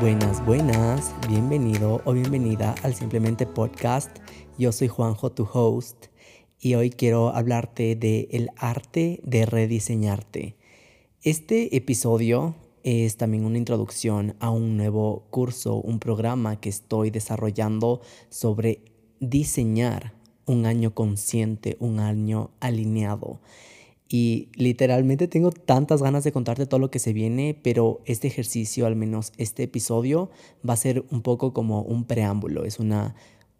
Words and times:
Buenas, 0.00 0.44
buenas, 0.46 1.14
bienvenido 1.28 2.00
o 2.04 2.12
bienvenida 2.12 2.74
al 2.84 2.94
Simplemente 2.94 3.46
Podcast. 3.46 4.16
Yo 4.56 4.70
soy 4.70 4.86
Juanjo, 4.86 5.32
tu 5.32 5.46
host, 5.52 6.06
y 6.60 6.76
hoy 6.76 6.90
quiero 6.90 7.34
hablarte 7.34 7.96
de 7.96 8.28
el 8.30 8.50
arte 8.56 9.20
de 9.24 9.44
rediseñarte. 9.44 10.56
Este 11.22 11.76
episodio 11.76 12.54
es 12.84 13.16
también 13.16 13.44
una 13.44 13.58
introducción 13.58 14.36
a 14.40 14.50
un 14.50 14.76
nuevo 14.76 15.26
curso, 15.30 15.74
un 15.74 15.98
programa 15.98 16.60
que 16.60 16.68
estoy 16.68 17.10
desarrollando 17.10 18.00
sobre 18.30 18.84
diseñar 19.20 20.14
un 20.46 20.66
año 20.66 20.94
consciente, 20.94 21.76
un 21.80 22.00
año 22.00 22.50
alineado. 22.60 23.40
Y 24.08 24.48
literalmente 24.54 25.28
tengo 25.28 25.50
tantas 25.50 26.02
ganas 26.02 26.24
de 26.24 26.32
contarte 26.32 26.64
todo 26.66 26.80
lo 26.80 26.90
que 26.90 26.98
se 26.98 27.12
viene, 27.12 27.58
pero 27.62 28.00
este 28.06 28.26
ejercicio, 28.26 28.86
al 28.86 28.96
menos 28.96 29.32
este 29.36 29.64
episodio, 29.64 30.30
va 30.66 30.72
a 30.74 30.78
ser 30.78 31.04
un 31.10 31.20
poco 31.20 31.52
como 31.52 31.82
un 31.82 32.04
preámbulo, 32.04 32.64
es 32.64 32.78
una, 32.78 33.14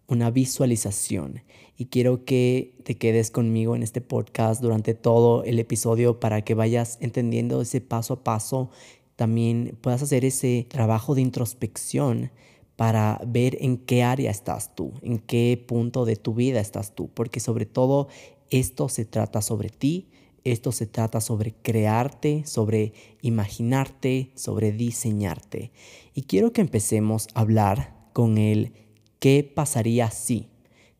una 0.07 0.31
visualización. 0.31 1.43
Y 1.77 1.85
quiero 1.85 2.25
que 2.25 2.75
te 2.83 2.97
quedes 2.97 3.29
conmigo 3.29 3.75
en 3.75 3.83
este 3.83 4.01
podcast 4.01 4.61
durante 4.61 4.95
todo 4.95 5.43
el 5.43 5.59
episodio 5.59 6.19
para 6.19 6.41
que 6.43 6.55
vayas 6.55 6.97
entendiendo 6.99 7.61
ese 7.61 7.79
paso 7.79 8.15
a 8.15 8.23
paso. 8.23 8.71
También 9.15 9.77
puedas 9.81 10.01
hacer 10.01 10.25
ese 10.25 10.65
trabajo 10.67 11.13
de 11.13 11.21
introspección 11.21 12.31
para 12.79 13.19
ver 13.27 13.57
en 13.59 13.75
qué 13.75 14.03
área 14.03 14.31
estás 14.31 14.73
tú, 14.73 14.93
en 15.01 15.19
qué 15.19 15.61
punto 15.67 16.05
de 16.05 16.15
tu 16.15 16.33
vida 16.33 16.61
estás 16.61 16.95
tú, 16.95 17.09
porque 17.13 17.41
sobre 17.41 17.65
todo 17.65 18.07
esto 18.51 18.87
se 18.87 19.03
trata 19.03 19.41
sobre 19.41 19.67
ti, 19.67 20.07
esto 20.45 20.71
se 20.71 20.85
trata 20.87 21.19
sobre 21.19 21.51
crearte, 21.51 22.45
sobre 22.45 22.93
imaginarte, 23.21 24.31
sobre 24.35 24.71
diseñarte. 24.71 25.73
Y 26.13 26.21
quiero 26.21 26.53
que 26.53 26.61
empecemos 26.61 27.27
a 27.33 27.41
hablar 27.41 27.97
con 28.13 28.37
el 28.37 28.71
qué 29.19 29.43
pasaría 29.43 30.09
si, 30.09 30.47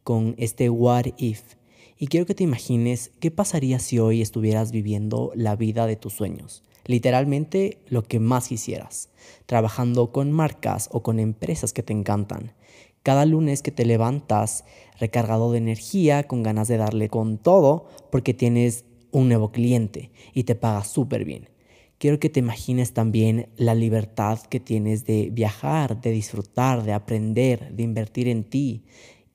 con 0.04 0.36
este 0.38 0.70
what 0.70 1.06
if. 1.16 1.56
Y 1.98 2.08
quiero 2.08 2.26
que 2.26 2.36
te 2.36 2.44
imagines 2.44 3.12
qué 3.22 3.32
pasaría 3.32 3.80
si 3.80 4.00
hoy 4.00 4.22
estuvieras 4.22 4.74
viviendo 4.74 5.32
la 5.34 5.56
vida 5.56 5.88
de 5.88 5.96
tus 5.96 6.12
sueños. 6.12 6.62
Literalmente 6.90 7.84
lo 7.88 8.02
que 8.02 8.20
más 8.20 8.48
quisieras, 8.48 9.10
trabajando 9.46 10.12
con 10.12 10.32
marcas 10.32 10.90
o 10.92 11.04
con 11.04 11.20
empresas 11.20 11.72
que 11.72 11.84
te 11.84 11.94
encantan. 11.94 12.54
Cada 13.04 13.28
lunes 13.28 13.62
que 13.62 13.70
te 13.70 13.86
levantas 13.86 14.66
recargado 15.00 15.52
de 15.52 15.60
energía, 15.60 16.24
con 16.24 16.42
ganas 16.42 16.68
de 16.68 16.78
darle 16.78 17.08
con 17.08 17.38
todo, 17.38 17.86
porque 18.12 18.34
tienes 18.34 18.86
un 19.12 19.28
nuevo 19.28 19.52
cliente 19.52 20.10
y 20.34 20.46
te 20.46 20.56
paga 20.56 20.84
súper 20.84 21.26
bien. 21.26 21.50
Quiero 22.00 22.20
que 22.20 22.32
te 22.32 22.40
imagines 22.40 22.92
también 22.92 23.50
la 23.56 23.76
libertad 23.76 24.40
que 24.42 24.60
tienes 24.60 25.06
de 25.06 25.30
viajar, 25.32 26.02
de 26.02 26.10
disfrutar, 26.10 26.82
de 26.82 26.94
aprender, 26.94 27.72
de 27.72 27.84
invertir 27.84 28.28
en 28.28 28.46
ti 28.46 28.84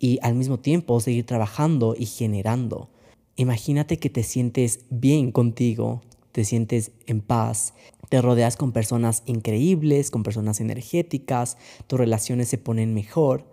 y 0.00 0.18
al 0.22 0.34
mismo 0.34 0.58
tiempo 0.58 0.98
seguir 0.98 1.24
trabajando 1.24 1.94
y 1.96 2.06
generando. 2.06 2.90
Imagínate 3.36 3.98
que 3.98 4.10
te 4.10 4.24
sientes 4.24 4.86
bien 4.90 5.30
contigo, 5.30 6.02
te 6.34 6.44
sientes 6.44 6.90
en 7.06 7.20
paz, 7.20 7.74
te 8.08 8.20
rodeas 8.20 8.56
con 8.56 8.72
personas 8.72 9.22
increíbles, 9.24 10.10
con 10.10 10.24
personas 10.24 10.60
energéticas, 10.60 11.56
tus 11.86 11.96
relaciones 11.96 12.48
se 12.48 12.58
ponen 12.58 12.92
mejor. 12.92 13.46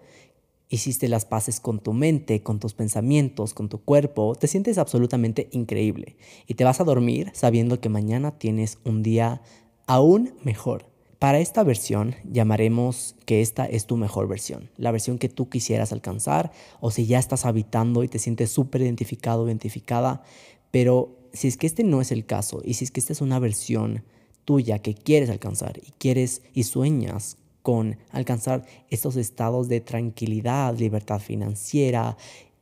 Hiciste 0.67 1.07
las 1.07 1.25
paces 1.25 1.59
con 1.59 1.79
tu 1.79 1.93
mente, 1.93 2.41
con 2.41 2.59
tus 2.59 2.73
pensamientos, 2.73 3.53
con 3.53 3.69
tu 3.69 3.83
cuerpo, 3.83 4.33
te 4.33 4.47
sientes 4.47 4.79
absolutamente 4.79 5.47
increíble. 5.51 6.17
Y 6.47 6.55
te 6.55 6.63
vas 6.63 6.81
a 6.81 6.83
dormir 6.83 7.29
sabiendo 7.35 7.79
que 7.79 7.89
mañana 7.89 8.39
tienes 8.39 8.79
un 8.83 9.03
día 9.03 9.43
aún 9.85 10.33
mejor. 10.43 10.87
Para 11.19 11.37
esta 11.37 11.63
versión 11.63 12.15
llamaremos 12.23 13.15
que 13.27 13.41
esta 13.41 13.67
es 13.67 13.85
tu 13.85 13.95
mejor 13.95 14.27
versión, 14.27 14.71
la 14.77 14.89
versión 14.89 15.19
que 15.19 15.29
tú 15.29 15.49
quisieras 15.49 15.91
alcanzar 15.91 16.51
o 16.79 16.89
si 16.89 17.05
ya 17.05 17.19
estás 17.19 17.45
habitando 17.45 18.03
y 18.03 18.07
te 18.07 18.17
sientes 18.17 18.49
súper 18.49 18.81
identificado 18.81 19.45
identificada, 19.45 20.23
pero 20.71 21.20
si 21.33 21.47
es 21.47 21.57
que 21.57 21.67
este 21.67 21.83
no 21.83 22.01
es 22.01 22.11
el 22.11 22.25
caso 22.25 22.61
y 22.63 22.75
si 22.75 22.85
es 22.85 22.91
que 22.91 22.99
esta 22.99 23.13
es 23.13 23.21
una 23.21 23.39
versión 23.39 24.03
tuya 24.45 24.79
que 24.79 24.93
quieres 24.93 25.29
alcanzar 25.29 25.77
y 25.77 25.91
quieres 25.97 26.41
y 26.53 26.63
sueñas 26.63 27.37
con 27.61 27.97
alcanzar 28.11 28.65
estos 28.89 29.15
estados 29.15 29.67
de 29.67 29.81
tranquilidad, 29.81 30.77
libertad 30.77 31.19
financiera, 31.19 32.17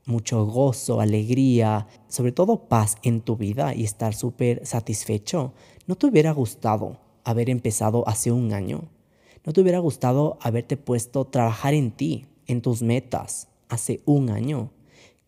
mucho 0.05 0.45
gozo, 0.45 0.99
alegría, 0.99 1.87
sobre 2.07 2.31
todo 2.31 2.67
paz 2.67 2.97
en 3.03 3.21
tu 3.21 3.37
vida 3.37 3.73
y 3.73 3.83
estar 3.83 4.13
súper 4.13 4.65
satisfecho, 4.65 5.53
¿no 5.87 5.95
te 5.95 6.07
hubiera 6.07 6.31
gustado 6.31 6.97
haber 7.23 7.49
empezado 7.49 8.07
hace 8.07 8.31
un 8.31 8.53
año? 8.53 8.89
¿No 9.45 9.53
te 9.53 9.61
hubiera 9.61 9.79
gustado 9.79 10.37
haberte 10.41 10.77
puesto 10.77 11.25
trabajar 11.25 11.73
en 11.73 11.91
ti, 11.91 12.25
en 12.47 12.61
tus 12.61 12.81
metas, 12.81 13.47
hace 13.69 14.01
un 14.05 14.29
año? 14.29 14.71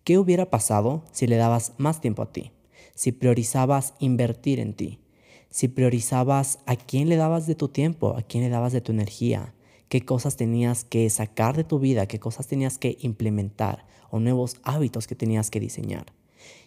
¿Qué 0.03 0.17
hubiera 0.17 0.49
pasado 0.49 1.03
si 1.11 1.27
le 1.27 1.37
dabas 1.37 1.73
más 1.77 2.01
tiempo 2.01 2.23
a 2.23 2.31
ti? 2.31 2.51
Si 3.01 3.11
priorizabas 3.11 3.95
invertir 3.97 4.59
en 4.59 4.75
ti, 4.75 4.99
si 5.49 5.67
priorizabas 5.67 6.59
a 6.67 6.75
quién 6.75 7.09
le 7.09 7.15
dabas 7.15 7.47
de 7.47 7.55
tu 7.55 7.67
tiempo, 7.67 8.15
a 8.15 8.21
quién 8.21 8.43
le 8.43 8.51
dabas 8.51 8.73
de 8.73 8.81
tu 8.81 8.91
energía, 8.91 9.55
qué 9.89 10.01
cosas 10.01 10.35
tenías 10.35 10.83
que 10.83 11.09
sacar 11.09 11.57
de 11.57 11.63
tu 11.63 11.79
vida, 11.79 12.05
qué 12.05 12.19
cosas 12.19 12.45
tenías 12.45 12.77
que 12.77 12.99
implementar 13.01 13.87
o 14.11 14.19
nuevos 14.19 14.57
hábitos 14.61 15.07
que 15.07 15.15
tenías 15.15 15.49
que 15.49 15.59
diseñar. 15.59 16.13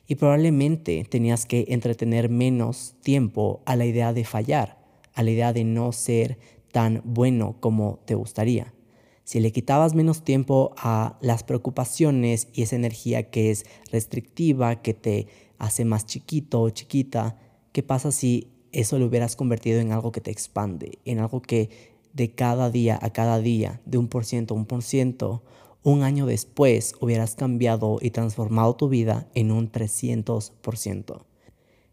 Y 0.09 0.17
probablemente 0.17 1.07
tenías 1.09 1.47
que 1.47 1.67
entretener 1.69 2.29
menos 2.29 2.97
tiempo 3.05 3.63
a 3.65 3.77
la 3.77 3.87
idea 3.87 4.13
de 4.13 4.25
fallar, 4.25 4.85
a 5.13 5.23
la 5.23 5.31
idea 5.31 5.53
de 5.53 5.63
no 5.63 5.93
ser 5.93 6.41
tan 6.73 7.01
bueno 7.05 7.59
como 7.61 8.01
te 8.07 8.17
gustaría. 8.17 8.75
Si 9.23 9.39
le 9.39 9.53
quitabas 9.53 9.95
menos 9.95 10.25
tiempo 10.25 10.75
a 10.77 11.17
las 11.23 11.45
preocupaciones 11.45 12.49
y 12.53 12.63
esa 12.63 12.75
energía 12.75 13.31
que 13.31 13.53
es 13.53 13.65
restrictiva, 13.93 14.83
que 14.83 14.93
te 14.95 15.29
hace 15.59 15.85
más 15.85 16.07
chiquito 16.07 16.63
o 16.63 16.71
chiquita, 16.71 17.39
¿qué 17.73 17.83
pasa 17.83 18.13
si 18.13 18.49
eso 18.73 18.99
lo 18.99 19.07
hubieras 19.07 19.37
convertido 19.37 19.81
en 19.81 19.93
algo 19.93 20.13
que 20.13 20.21
te 20.21 20.31
expande, 20.31 20.99
en 21.05 21.21
algo 21.21 21.41
que 21.41 21.71
de 22.13 22.35
cada 22.35 22.71
día 22.71 22.99
a 23.01 23.11
cada 23.11 23.41
día, 23.41 23.81
de 23.85 23.99
un 23.99 24.09
por 24.09 24.25
ciento 24.25 24.55
a 24.55 24.57
un 24.57 24.67
por 24.67 24.83
ciento, 24.83 25.43
un 25.83 26.03
año 26.03 26.27
después 26.27 26.95
hubieras 27.01 27.35
cambiado 27.35 27.99
y 28.01 28.11
transformado 28.11 28.75
tu 28.75 28.89
vida 28.89 29.29
en 29.35 29.53
un 29.53 29.71
300%. 29.71 31.25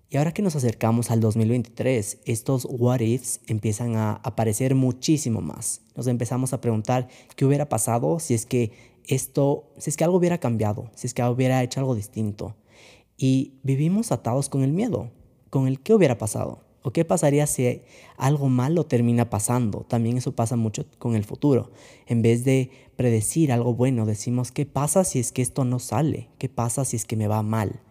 Y 0.10 0.18
ahora 0.18 0.34
que 0.34 0.42
nos 0.42 0.56
acercamos 0.56 1.10
al 1.10 1.22
2023, 1.22 2.20
estos 2.26 2.68
what 2.70 3.00
ifs 3.00 3.42
empiezan 3.48 3.96
a 3.96 4.14
aparecer 4.16 4.76
muchísimo 4.76 5.42
más. 5.42 5.82
Nos 5.96 6.08
empezamos 6.08 6.52
a 6.52 6.62
preguntar 6.62 7.08
qué 7.36 7.46
hubiera 7.46 7.70
pasado 7.70 8.20
si 8.20 8.34
es 8.34 8.46
que 8.46 8.72
esto, 9.08 9.72
si 9.78 9.90
es 9.90 9.98
que 9.98 10.04
algo 10.04 10.18
hubiera 10.18 10.38
cambiado, 10.38 10.92
si 10.96 11.08
es 11.08 11.14
que 11.14 11.24
hubiera 11.24 11.64
hecho 11.64 11.80
algo 11.80 11.96
distinto. 11.96 12.56
Y 13.24 13.60
vivimos 13.62 14.12
atados 14.12 14.50
con 14.50 14.64
el 14.64 14.74
miedo, 14.74 15.12
con 15.52 15.68
el 15.68 15.80
qué 15.80 15.94
hubiera 15.94 16.18
pasado. 16.18 16.64
¿O 16.82 16.90
qué 16.90 17.06
pasaría 17.06 17.46
si 17.46 17.84
algo 18.18 18.50
malo 18.50 18.88
termina 18.88 19.30
pasando? 19.30 19.86
También 19.88 20.18
eso 20.18 20.36
pasa 20.36 20.56
mucho 20.56 20.88
con 20.98 21.14
el 21.14 21.24
futuro. 21.24 21.70
En 22.08 22.24
vez 22.24 22.44
de 22.46 22.72
predecir 22.96 23.52
algo 23.52 23.76
bueno, 23.76 24.08
decimos, 24.08 24.52
¿qué 24.52 24.66
pasa 24.66 25.04
si 25.04 25.20
es 25.20 25.32
que 25.32 25.44
esto 25.44 25.66
no 25.66 25.78
sale? 25.78 26.30
¿Qué 26.40 26.50
pasa 26.50 26.84
si 26.84 26.96
es 26.96 27.06
que 27.06 27.16
me 27.16 27.28
va 27.28 27.44
mal? 27.44 27.82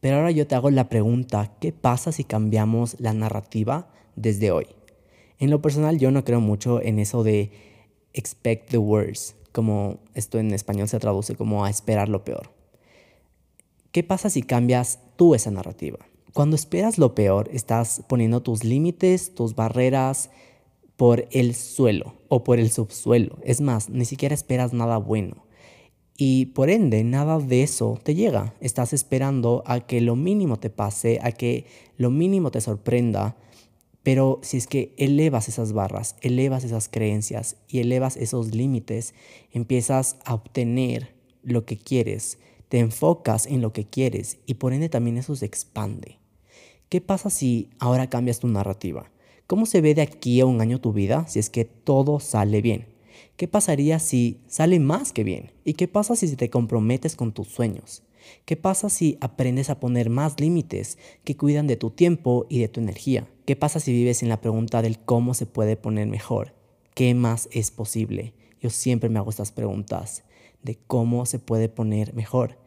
Pero 0.00 0.16
ahora 0.16 0.32
yo 0.32 0.46
te 0.46 0.54
hago 0.54 0.68
la 0.68 0.90
pregunta, 0.90 1.56
¿qué 1.58 1.72
pasa 1.72 2.12
si 2.12 2.24
cambiamos 2.24 3.00
la 3.00 3.14
narrativa 3.14 3.88
desde 4.16 4.50
hoy? 4.50 4.66
En 5.38 5.48
lo 5.48 5.62
personal 5.62 5.98
yo 5.98 6.10
no 6.10 6.24
creo 6.24 6.42
mucho 6.42 6.82
en 6.82 6.98
eso 6.98 7.22
de 7.22 7.52
expect 8.12 8.68
the 8.68 8.76
worst, 8.76 9.34
como 9.52 10.00
esto 10.12 10.38
en 10.38 10.52
español 10.52 10.88
se 10.88 10.98
traduce 10.98 11.36
como 11.36 11.64
a 11.64 11.70
esperar 11.70 12.10
lo 12.10 12.22
peor. 12.22 12.57
¿Qué 13.92 14.02
pasa 14.02 14.28
si 14.28 14.42
cambias 14.42 15.00
tú 15.16 15.34
esa 15.34 15.50
narrativa? 15.50 15.98
Cuando 16.34 16.56
esperas 16.56 16.98
lo 16.98 17.14
peor, 17.14 17.48
estás 17.54 18.02
poniendo 18.06 18.42
tus 18.42 18.62
límites, 18.62 19.34
tus 19.34 19.54
barreras 19.54 20.30
por 20.96 21.26
el 21.30 21.54
suelo 21.54 22.14
o 22.28 22.44
por 22.44 22.58
el 22.58 22.70
subsuelo. 22.70 23.38
Es 23.42 23.62
más, 23.62 23.88
ni 23.88 24.04
siquiera 24.04 24.34
esperas 24.34 24.74
nada 24.74 24.98
bueno. 24.98 25.46
Y 26.18 26.46
por 26.46 26.68
ende, 26.68 27.02
nada 27.02 27.38
de 27.38 27.62
eso 27.62 27.98
te 28.02 28.14
llega. 28.14 28.54
Estás 28.60 28.92
esperando 28.92 29.62
a 29.64 29.80
que 29.80 30.02
lo 30.02 30.16
mínimo 30.16 30.58
te 30.58 30.68
pase, 30.68 31.18
a 31.22 31.32
que 31.32 31.64
lo 31.96 32.10
mínimo 32.10 32.50
te 32.50 32.60
sorprenda. 32.60 33.36
Pero 34.02 34.38
si 34.42 34.58
es 34.58 34.66
que 34.66 34.94
elevas 34.98 35.48
esas 35.48 35.72
barras, 35.72 36.16
elevas 36.20 36.62
esas 36.62 36.88
creencias 36.88 37.56
y 37.68 37.78
elevas 37.78 38.18
esos 38.18 38.54
límites, 38.54 39.14
empiezas 39.50 40.16
a 40.26 40.34
obtener 40.34 41.14
lo 41.42 41.64
que 41.64 41.78
quieres 41.78 42.38
te 42.68 42.78
enfocas 42.78 43.46
en 43.46 43.62
lo 43.62 43.72
que 43.72 43.86
quieres 43.86 44.38
y 44.46 44.54
por 44.54 44.72
ende 44.72 44.88
también 44.88 45.18
eso 45.18 45.34
se 45.36 45.46
expande. 45.46 46.18
¿Qué 46.88 47.00
pasa 47.00 47.30
si 47.30 47.70
ahora 47.78 48.08
cambias 48.08 48.40
tu 48.40 48.48
narrativa? 48.48 49.10
¿Cómo 49.46 49.66
se 49.66 49.80
ve 49.80 49.94
de 49.94 50.02
aquí 50.02 50.40
a 50.40 50.46
un 50.46 50.60
año 50.60 50.80
tu 50.80 50.92
vida 50.92 51.26
si 51.28 51.38
es 51.38 51.50
que 51.50 51.64
todo 51.64 52.20
sale 52.20 52.60
bien? 52.60 52.86
¿Qué 53.36 53.48
pasaría 53.48 53.98
si 53.98 54.40
sale 54.46 54.80
más 54.80 55.12
que 55.12 55.24
bien? 55.24 55.52
¿Y 55.64 55.74
qué 55.74 55.88
pasa 55.88 56.16
si 56.16 56.34
te 56.36 56.50
comprometes 56.50 57.16
con 57.16 57.32
tus 57.32 57.48
sueños? 57.48 58.02
¿Qué 58.44 58.56
pasa 58.56 58.90
si 58.90 59.16
aprendes 59.20 59.70
a 59.70 59.80
poner 59.80 60.10
más 60.10 60.38
límites 60.40 60.98
que 61.24 61.36
cuidan 61.36 61.66
de 61.66 61.76
tu 61.76 61.90
tiempo 61.90 62.46
y 62.48 62.60
de 62.60 62.68
tu 62.68 62.80
energía? 62.80 63.28
¿Qué 63.46 63.56
pasa 63.56 63.80
si 63.80 63.92
vives 63.92 64.22
en 64.22 64.28
la 64.28 64.40
pregunta 64.40 64.82
del 64.82 64.98
cómo 64.98 65.34
se 65.34 65.46
puede 65.46 65.76
poner 65.76 66.06
mejor? 66.08 66.54
¿Qué 66.94 67.14
más 67.14 67.48
es 67.52 67.70
posible? 67.70 68.34
Yo 68.60 68.70
siempre 68.70 69.08
me 69.08 69.18
hago 69.18 69.30
estas 69.30 69.52
preguntas 69.52 70.24
de 70.62 70.78
cómo 70.86 71.26
se 71.26 71.38
puede 71.38 71.68
poner 71.68 72.14
mejor. 72.14 72.58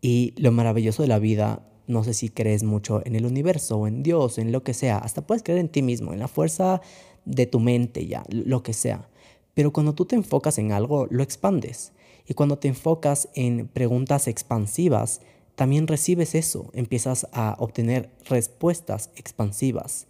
Y 0.00 0.34
lo 0.36 0.52
maravilloso 0.52 1.02
de 1.02 1.08
la 1.08 1.18
vida, 1.18 1.66
no 1.86 2.04
sé 2.04 2.14
si 2.14 2.28
crees 2.28 2.62
mucho 2.62 3.02
en 3.04 3.16
el 3.16 3.26
universo 3.26 3.78
o 3.78 3.86
en 3.86 4.02
Dios, 4.02 4.38
en 4.38 4.52
lo 4.52 4.62
que 4.62 4.74
sea, 4.74 4.98
hasta 4.98 5.26
puedes 5.26 5.42
creer 5.42 5.60
en 5.60 5.68
ti 5.68 5.82
mismo, 5.82 6.12
en 6.12 6.20
la 6.20 6.28
fuerza 6.28 6.80
de 7.24 7.46
tu 7.46 7.60
mente 7.60 8.06
ya, 8.06 8.24
lo 8.30 8.62
que 8.62 8.72
sea. 8.72 9.08
Pero 9.54 9.72
cuando 9.72 9.94
tú 9.94 10.06
te 10.06 10.16
enfocas 10.16 10.58
en 10.58 10.72
algo, 10.72 11.06
lo 11.10 11.22
expandes. 11.22 11.92
Y 12.26 12.34
cuando 12.34 12.58
te 12.58 12.68
enfocas 12.68 13.28
en 13.34 13.68
preguntas 13.68 14.28
expansivas, 14.28 15.20
también 15.56 15.86
recibes 15.86 16.34
eso, 16.34 16.70
empiezas 16.72 17.26
a 17.32 17.56
obtener 17.58 18.10
respuestas 18.24 19.10
expansivas. 19.16 20.06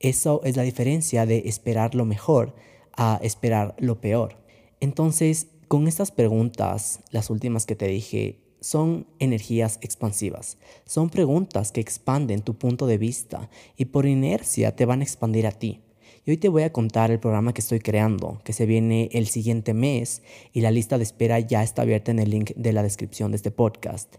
Eso 0.00 0.42
es 0.44 0.56
la 0.56 0.62
diferencia 0.62 1.26
de 1.26 1.44
esperar 1.46 1.94
lo 1.94 2.04
mejor 2.04 2.54
a 2.96 3.18
esperar 3.22 3.74
lo 3.78 4.00
peor. 4.00 4.36
Entonces, 4.80 5.48
con 5.70 5.86
estas 5.86 6.10
preguntas, 6.10 6.98
las 7.12 7.30
últimas 7.30 7.64
que 7.64 7.76
te 7.76 7.86
dije, 7.86 8.40
son 8.58 9.06
energías 9.20 9.78
expansivas. 9.82 10.58
Son 10.84 11.10
preguntas 11.10 11.70
que 11.70 11.80
expanden 11.80 12.42
tu 12.42 12.58
punto 12.58 12.88
de 12.88 12.98
vista 12.98 13.48
y 13.76 13.84
por 13.84 14.06
inercia 14.06 14.74
te 14.74 14.84
van 14.84 14.98
a 14.98 15.04
expandir 15.04 15.46
a 15.46 15.52
ti. 15.52 15.80
Y 16.26 16.32
hoy 16.32 16.38
te 16.38 16.48
voy 16.48 16.64
a 16.64 16.72
contar 16.72 17.12
el 17.12 17.20
programa 17.20 17.54
que 17.54 17.60
estoy 17.60 17.78
creando, 17.78 18.40
que 18.42 18.52
se 18.52 18.66
viene 18.66 19.10
el 19.12 19.28
siguiente 19.28 19.72
mes 19.72 20.22
y 20.52 20.62
la 20.62 20.72
lista 20.72 20.98
de 20.98 21.04
espera 21.04 21.38
ya 21.38 21.62
está 21.62 21.82
abierta 21.82 22.10
en 22.10 22.18
el 22.18 22.30
link 22.30 22.50
de 22.56 22.72
la 22.72 22.82
descripción 22.82 23.30
de 23.30 23.36
este 23.36 23.52
podcast. 23.52 24.16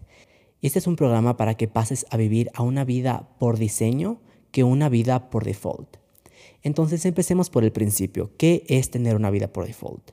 Este 0.62 0.78
es 0.78 0.86
un 0.86 0.96
programa 0.96 1.36
para 1.36 1.58
que 1.58 1.68
pases 1.68 2.06
a 2.08 2.16
vivir 2.16 2.50
a 2.54 2.62
una 2.62 2.86
vida 2.86 3.28
por 3.38 3.58
diseño 3.58 4.22
que 4.52 4.64
una 4.64 4.88
vida 4.88 5.28
por 5.28 5.44
default. 5.44 5.98
Entonces 6.62 7.04
empecemos 7.04 7.50
por 7.50 7.62
el 7.62 7.72
principio. 7.72 8.30
¿Qué 8.38 8.64
es 8.68 8.90
tener 8.90 9.16
una 9.16 9.30
vida 9.30 9.52
por 9.52 9.66
default? 9.66 10.12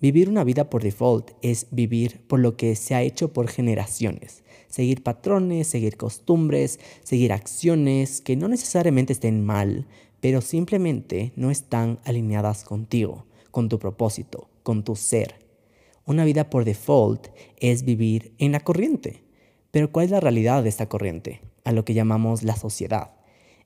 Vivir 0.00 0.30
una 0.30 0.44
vida 0.44 0.70
por 0.70 0.82
default 0.82 1.32
es 1.42 1.66
vivir 1.70 2.22
por 2.26 2.40
lo 2.40 2.56
que 2.56 2.74
se 2.74 2.94
ha 2.94 3.02
hecho 3.02 3.34
por 3.34 3.48
generaciones. 3.48 4.42
Seguir 4.66 5.02
patrones, 5.02 5.66
seguir 5.66 5.98
costumbres, 5.98 6.80
seguir 7.02 7.34
acciones 7.34 8.22
que 8.22 8.34
no 8.34 8.48
necesariamente 8.48 9.12
estén 9.12 9.44
mal, 9.44 9.86
pero 10.20 10.40
simplemente 10.40 11.32
no 11.36 11.50
están 11.50 11.98
alineadas 12.04 12.64
contigo, 12.64 13.26
con 13.50 13.68
tu 13.68 13.78
propósito, 13.78 14.48
con 14.62 14.84
tu 14.84 14.96
ser. 14.96 15.34
Una 16.06 16.24
vida 16.24 16.48
por 16.48 16.64
default 16.64 17.28
es 17.58 17.84
vivir 17.84 18.32
en 18.38 18.52
la 18.52 18.60
corriente. 18.60 19.22
Pero 19.70 19.92
¿cuál 19.92 20.06
es 20.06 20.10
la 20.10 20.20
realidad 20.20 20.62
de 20.62 20.70
esta 20.70 20.88
corriente? 20.88 21.42
A 21.64 21.72
lo 21.72 21.84
que 21.84 21.94
llamamos 21.94 22.42
la 22.42 22.56
sociedad. 22.56 23.12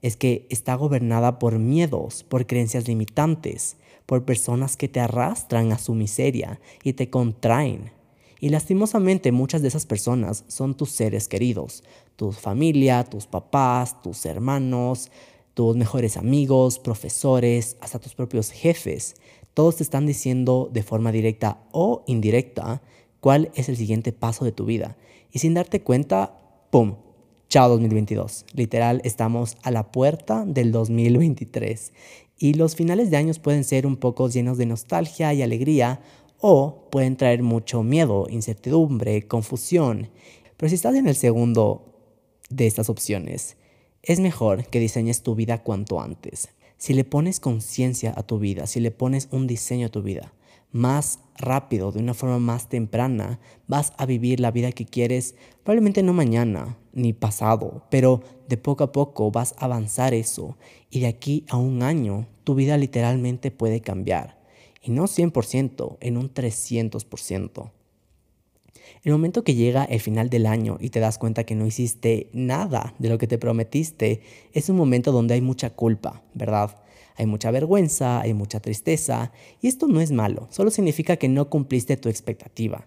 Es 0.03 0.17
que 0.17 0.47
está 0.51 0.75
gobernada 0.75 1.39
por 1.39 1.61
miedos, 1.61 2.25
por 2.25 2.47
creencias 2.47 2.89
limitantes, 2.89 3.77
por 4.07 4.25
personas 4.25 4.77
que 4.77 4.89
te 4.89 5.01
arrastran 5.01 5.73
a 5.73 5.79
su 5.79 5.95
miseria 5.95 6.61
y 6.83 6.95
te 6.95 7.11
contraen. 7.11 7.93
Y 8.41 8.51
lastimosamente 8.51 9.33
muchas 9.33 9.63
de 9.63 9.69
esas 9.69 9.87
personas 9.87 10.45
son 10.49 10.75
tus 10.75 10.91
seres 10.91 11.29
queridos, 11.29 11.83
tu 12.17 12.33
familia, 12.33 13.05
tus 13.05 13.27
papás, 13.27 14.03
tus 14.03 14.27
hermanos, 14.27 15.11
tus 15.55 15.77
mejores 15.77 16.17
amigos, 16.17 16.79
profesores, 16.79 17.77
hasta 17.81 17.99
tus 17.99 18.15
propios 18.15 18.51
jefes, 18.51 19.15
todos 19.55 19.77
te 19.77 19.85
están 19.85 20.05
diciendo 20.05 20.69
de 20.73 20.83
forma 20.83 21.13
directa 21.13 21.61
o 21.71 22.03
indirecta 22.09 22.83
cuál 23.21 23.53
es 23.55 23.69
el 23.69 23.77
siguiente 23.77 24.13
paso 24.13 24.45
de 24.45 24.51
tu 24.51 24.65
vida. 24.65 24.97
Y 25.31 25.39
sin 25.39 25.55
darte 25.55 25.81
cuenta, 25.81 26.41
¡pum! 26.71 26.97
Chao 27.49 27.69
2022. 27.69 28.47
Literal, 28.53 29.01
estamos 29.05 29.57
a 29.63 29.71
la 29.71 29.93
puerta 29.93 30.45
del 30.45 30.73
2023. 30.73 31.93
Y 32.39 32.55
los 32.55 32.75
finales 32.75 33.11
de 33.11 33.17
años 33.17 33.39
pueden 33.39 33.65
ser 33.65 33.87
un 33.87 33.97
poco 33.97 34.29
llenos 34.29 34.59
de 34.59 34.67
nostalgia 34.67 35.33
y 35.33 35.43
alegría 35.43 36.01
o 36.41 36.89
pueden 36.91 37.17
traer 37.17 37.43
mucho 37.43 37.83
miedo, 37.83 38.27
incertidumbre, 38.29 39.27
confusión. 39.27 40.11
Pero 40.57 40.69
si 40.69 40.75
estás 40.75 40.95
en 40.95 41.09
el 41.09 41.17
segundo 41.17 41.95
de 42.51 42.67
estas 42.67 42.91
opciones, 42.91 43.57
es 44.03 44.21
mejor 44.21 44.67
que 44.67 44.81
diseñes 44.81 45.23
tu 45.23 45.35
vida 45.35 45.63
cuanto 45.63 46.01
antes. 46.01 46.51
Si 46.77 46.93
le 46.93 47.05
pones 47.05 47.41
conciencia 47.41 48.13
a 48.15 48.25
tu 48.25 48.39
vida, 48.39 48.67
si 48.67 48.81
le 48.81 48.91
pones 48.91 49.29
un 49.31 49.47
diseño 49.47 49.87
a 49.87 49.91
tu 49.91 50.03
vida, 50.03 50.34
más 50.75 51.21
rápido, 51.39 51.93
de 51.93 52.01
una 52.01 52.15
forma 52.15 52.41
más 52.41 52.69
temprana, 52.69 53.39
vas 53.69 53.93
a 53.97 54.07
vivir 54.07 54.41
la 54.41 54.51
vida 54.51 54.73
que 54.73 54.85
quieres, 54.85 55.37
probablemente 55.63 56.03
no 56.03 56.13
mañana 56.13 56.77
ni 56.93 57.13
pasado, 57.13 57.87
pero 57.91 58.23
de 58.49 58.57
poco 58.57 58.83
a 58.83 58.93
poco 58.93 59.31
vas 59.31 59.55
a 59.57 59.67
avanzar 59.67 60.15
eso 60.15 60.59
y 60.91 61.01
de 61.01 61.07
aquí 61.07 61.47
a 61.49 61.57
un 61.57 61.85
año 61.85 62.27
tu 62.43 62.57
vida 62.57 62.77
literalmente 62.77 63.53
puede 63.53 63.81
cambiar. 63.81 64.43
Y 64.83 64.91
no 64.91 65.05
100%, 65.05 65.97
en 66.01 66.17
un 66.17 66.35
300%. 66.35 67.71
El 69.05 69.13
momento 69.13 69.45
que 69.45 69.55
llega 69.55 69.85
el 69.85 70.01
final 70.01 70.29
del 70.29 70.45
año 70.45 70.77
y 70.81 70.91
te 70.91 71.01
das 71.01 71.19
cuenta 71.19 71.45
que 71.45 71.55
no 71.55 71.67
hiciste 71.67 72.29
nada 72.33 72.95
de 72.99 73.09
lo 73.09 73.17
que 73.17 73.29
te 73.29 73.39
prometiste, 73.39 74.23
es 74.53 74.69
un 74.69 74.77
momento 74.77 75.13
donde 75.13 75.35
hay 75.35 75.41
mucha 75.41 75.71
culpa, 75.71 76.23
¿verdad? 76.35 76.84
Hay 77.17 77.27
mucha 77.27 77.51
vergüenza, 77.51 78.21
hay 78.21 78.35
mucha 78.35 78.61
tristeza, 78.61 79.33
y 79.61 79.69
esto 79.69 79.87
no 79.87 80.01
es 80.01 80.11
malo, 80.11 80.49
solo 80.51 80.71
significa 80.71 81.17
que 81.17 81.29
no 81.29 81.49
cumpliste 81.49 81.97
tu 81.97 82.09
expectativa. 82.09 82.87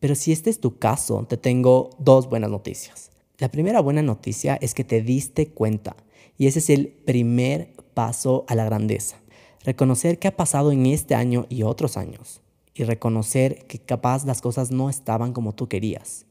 Pero 0.00 0.14
si 0.14 0.32
este 0.32 0.50
es 0.50 0.60
tu 0.60 0.78
caso, 0.78 1.26
te 1.28 1.36
tengo 1.36 1.90
dos 1.98 2.28
buenas 2.28 2.50
noticias. 2.50 3.10
La 3.38 3.50
primera 3.50 3.80
buena 3.80 4.02
noticia 4.02 4.56
es 4.56 4.74
que 4.74 4.84
te 4.84 5.02
diste 5.02 5.48
cuenta, 5.48 5.96
y 6.38 6.46
ese 6.46 6.60
es 6.60 6.70
el 6.70 6.88
primer 6.88 7.72
paso 7.94 8.44
a 8.48 8.54
la 8.54 8.64
grandeza. 8.64 9.16
Reconocer 9.64 10.18
qué 10.18 10.28
ha 10.28 10.36
pasado 10.36 10.72
en 10.72 10.86
este 10.86 11.14
año 11.14 11.46
y 11.48 11.62
otros 11.62 11.96
años 11.96 12.42
y 12.74 12.84
reconocer 12.84 13.66
que 13.66 13.78
capaz 13.78 14.24
las 14.26 14.40
cosas 14.40 14.70
no 14.70 14.90
estaban 14.90 15.32
como 15.32 15.54
tú 15.54 15.68
querías. 15.68 16.26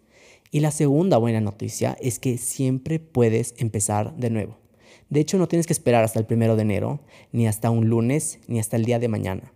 Y 0.51 0.59
la 0.59 0.71
segunda 0.71 1.17
buena 1.17 1.41
noticia 1.41 1.97
es 1.99 2.19
que 2.19 2.37
siempre 2.37 2.99
puedes 2.99 3.55
empezar 3.57 4.15
de 4.17 4.29
nuevo. 4.29 4.62
De 5.13 5.19
hecho, 5.19 5.37
no 5.37 5.47
tienes 5.47 5.67
que 5.67 5.73
esperar 5.73 6.03
hasta 6.03 6.17
el 6.17 6.25
primero 6.25 6.55
de 6.55 6.63
enero, 6.63 6.99
ni 7.31 7.45
hasta 7.45 7.69
un 7.69 7.87
lunes, 7.87 8.39
ni 8.47 8.59
hasta 8.59 8.77
el 8.77 8.85
día 8.85 8.97
de 8.97 9.09
mañana. 9.09 9.53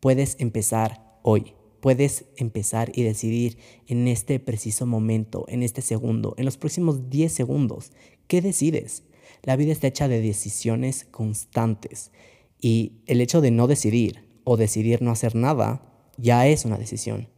Puedes 0.00 0.34
empezar 0.38 1.18
hoy. 1.20 1.52
Puedes 1.80 2.24
empezar 2.38 2.90
y 2.94 3.02
decidir 3.02 3.58
en 3.86 4.08
este 4.08 4.40
preciso 4.40 4.86
momento, 4.86 5.44
en 5.48 5.62
este 5.62 5.82
segundo, 5.82 6.34
en 6.38 6.46
los 6.46 6.56
próximos 6.56 7.10
10 7.10 7.30
segundos. 7.30 7.92
¿Qué 8.28 8.40
decides? 8.40 9.02
La 9.42 9.56
vida 9.56 9.72
está 9.72 9.88
hecha 9.88 10.08
de 10.08 10.22
decisiones 10.22 11.04
constantes. 11.10 12.10
Y 12.58 12.92
el 13.04 13.20
hecho 13.20 13.42
de 13.42 13.50
no 13.50 13.66
decidir 13.66 14.24
o 14.44 14.56
decidir 14.56 15.02
no 15.02 15.10
hacer 15.10 15.34
nada 15.34 15.82
ya 16.16 16.46
es 16.46 16.64
una 16.64 16.78
decisión. 16.78 17.28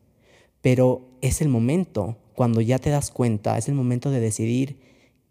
Pero 0.60 1.18
es 1.20 1.40
el 1.40 1.48
momento, 1.48 2.16
cuando 2.36 2.60
ya 2.60 2.78
te 2.78 2.90
das 2.90 3.10
cuenta, 3.10 3.58
es 3.58 3.68
el 3.68 3.74
momento 3.74 4.12
de 4.12 4.20
decidir 4.20 4.78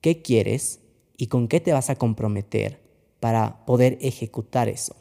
qué 0.01 0.22
quieres 0.22 0.82
y 1.17 1.27
con 1.27 1.48
qué 1.48 1.60
te 1.60 1.74
vas 1.74 1.89
a 1.89 1.95
comprometer 1.95 2.81
para 3.19 3.65
poder 3.65 3.98
ejecutar 4.01 4.69
eso. 4.69 4.95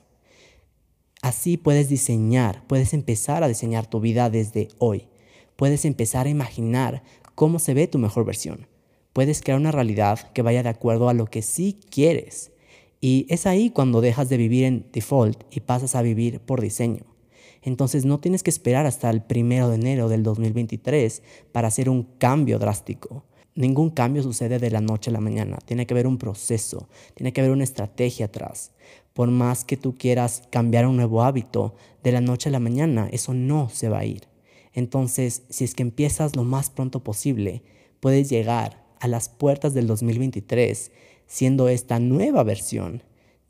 Así 1.22 1.56
puedes 1.56 1.88
diseñar, 1.88 2.66
puedes 2.66 2.92
empezar 2.92 3.42
a 3.42 3.48
diseñar 3.48 3.86
tu 3.86 4.00
vida 4.00 4.28
desde 4.28 4.68
hoy. 4.78 5.08
Puedes 5.56 5.84
empezar 5.84 6.26
a 6.26 6.30
imaginar 6.30 7.02
cómo 7.34 7.58
se 7.58 7.74
ve 7.74 7.86
tu 7.86 7.98
mejor 7.98 8.24
versión. 8.24 8.66
Puedes 9.12 9.40
crear 9.40 9.58
una 9.58 9.72
realidad 9.72 10.32
que 10.32 10.42
vaya 10.42 10.62
de 10.62 10.68
acuerdo 10.68 11.08
a 11.08 11.14
lo 11.14 11.26
que 11.26 11.40
sí 11.40 11.78
quieres. 11.90 12.52
Y 13.00 13.26
es 13.28 13.46
ahí 13.46 13.70
cuando 13.70 14.00
dejas 14.00 14.28
de 14.28 14.36
vivir 14.36 14.64
en 14.64 14.86
default 14.92 15.42
y 15.50 15.60
pasas 15.60 15.94
a 15.94 16.02
vivir 16.02 16.40
por 16.40 16.60
diseño. 16.60 17.04
Entonces 17.62 18.04
no 18.04 18.20
tienes 18.20 18.42
que 18.42 18.50
esperar 18.50 18.84
hasta 18.86 19.08
el 19.08 19.22
primero 19.22 19.68
de 19.68 19.76
enero 19.76 20.08
del 20.08 20.22
2023 20.22 21.22
para 21.52 21.68
hacer 21.68 21.88
un 21.88 22.02
cambio 22.18 22.58
drástico. 22.58 23.24
Ningún 23.54 23.90
cambio 23.90 24.22
sucede 24.22 24.58
de 24.58 24.70
la 24.70 24.80
noche 24.80 25.10
a 25.10 25.12
la 25.12 25.20
mañana. 25.20 25.58
Tiene 25.64 25.86
que 25.86 25.94
haber 25.94 26.06
un 26.06 26.18
proceso, 26.18 26.88
tiene 27.14 27.32
que 27.32 27.40
haber 27.40 27.52
una 27.52 27.64
estrategia 27.64 28.26
atrás. 28.26 28.72
Por 29.12 29.30
más 29.30 29.64
que 29.64 29.76
tú 29.76 29.94
quieras 29.96 30.42
cambiar 30.50 30.86
un 30.86 30.96
nuevo 30.96 31.22
hábito 31.22 31.74
de 32.02 32.12
la 32.12 32.20
noche 32.20 32.48
a 32.48 32.52
la 32.52 32.60
mañana, 32.60 33.08
eso 33.12 33.32
no 33.32 33.68
se 33.70 33.88
va 33.88 34.00
a 34.00 34.04
ir. 34.04 34.28
Entonces, 34.72 35.42
si 35.50 35.64
es 35.64 35.74
que 35.74 35.82
empiezas 35.82 36.34
lo 36.34 36.42
más 36.42 36.70
pronto 36.70 37.04
posible, 37.04 37.62
puedes 38.00 38.28
llegar 38.28 38.84
a 38.98 39.06
las 39.06 39.28
puertas 39.28 39.72
del 39.72 39.86
2023 39.86 40.90
siendo 41.26 41.68
esta 41.68 42.00
nueva 42.00 42.42
versión 42.42 43.02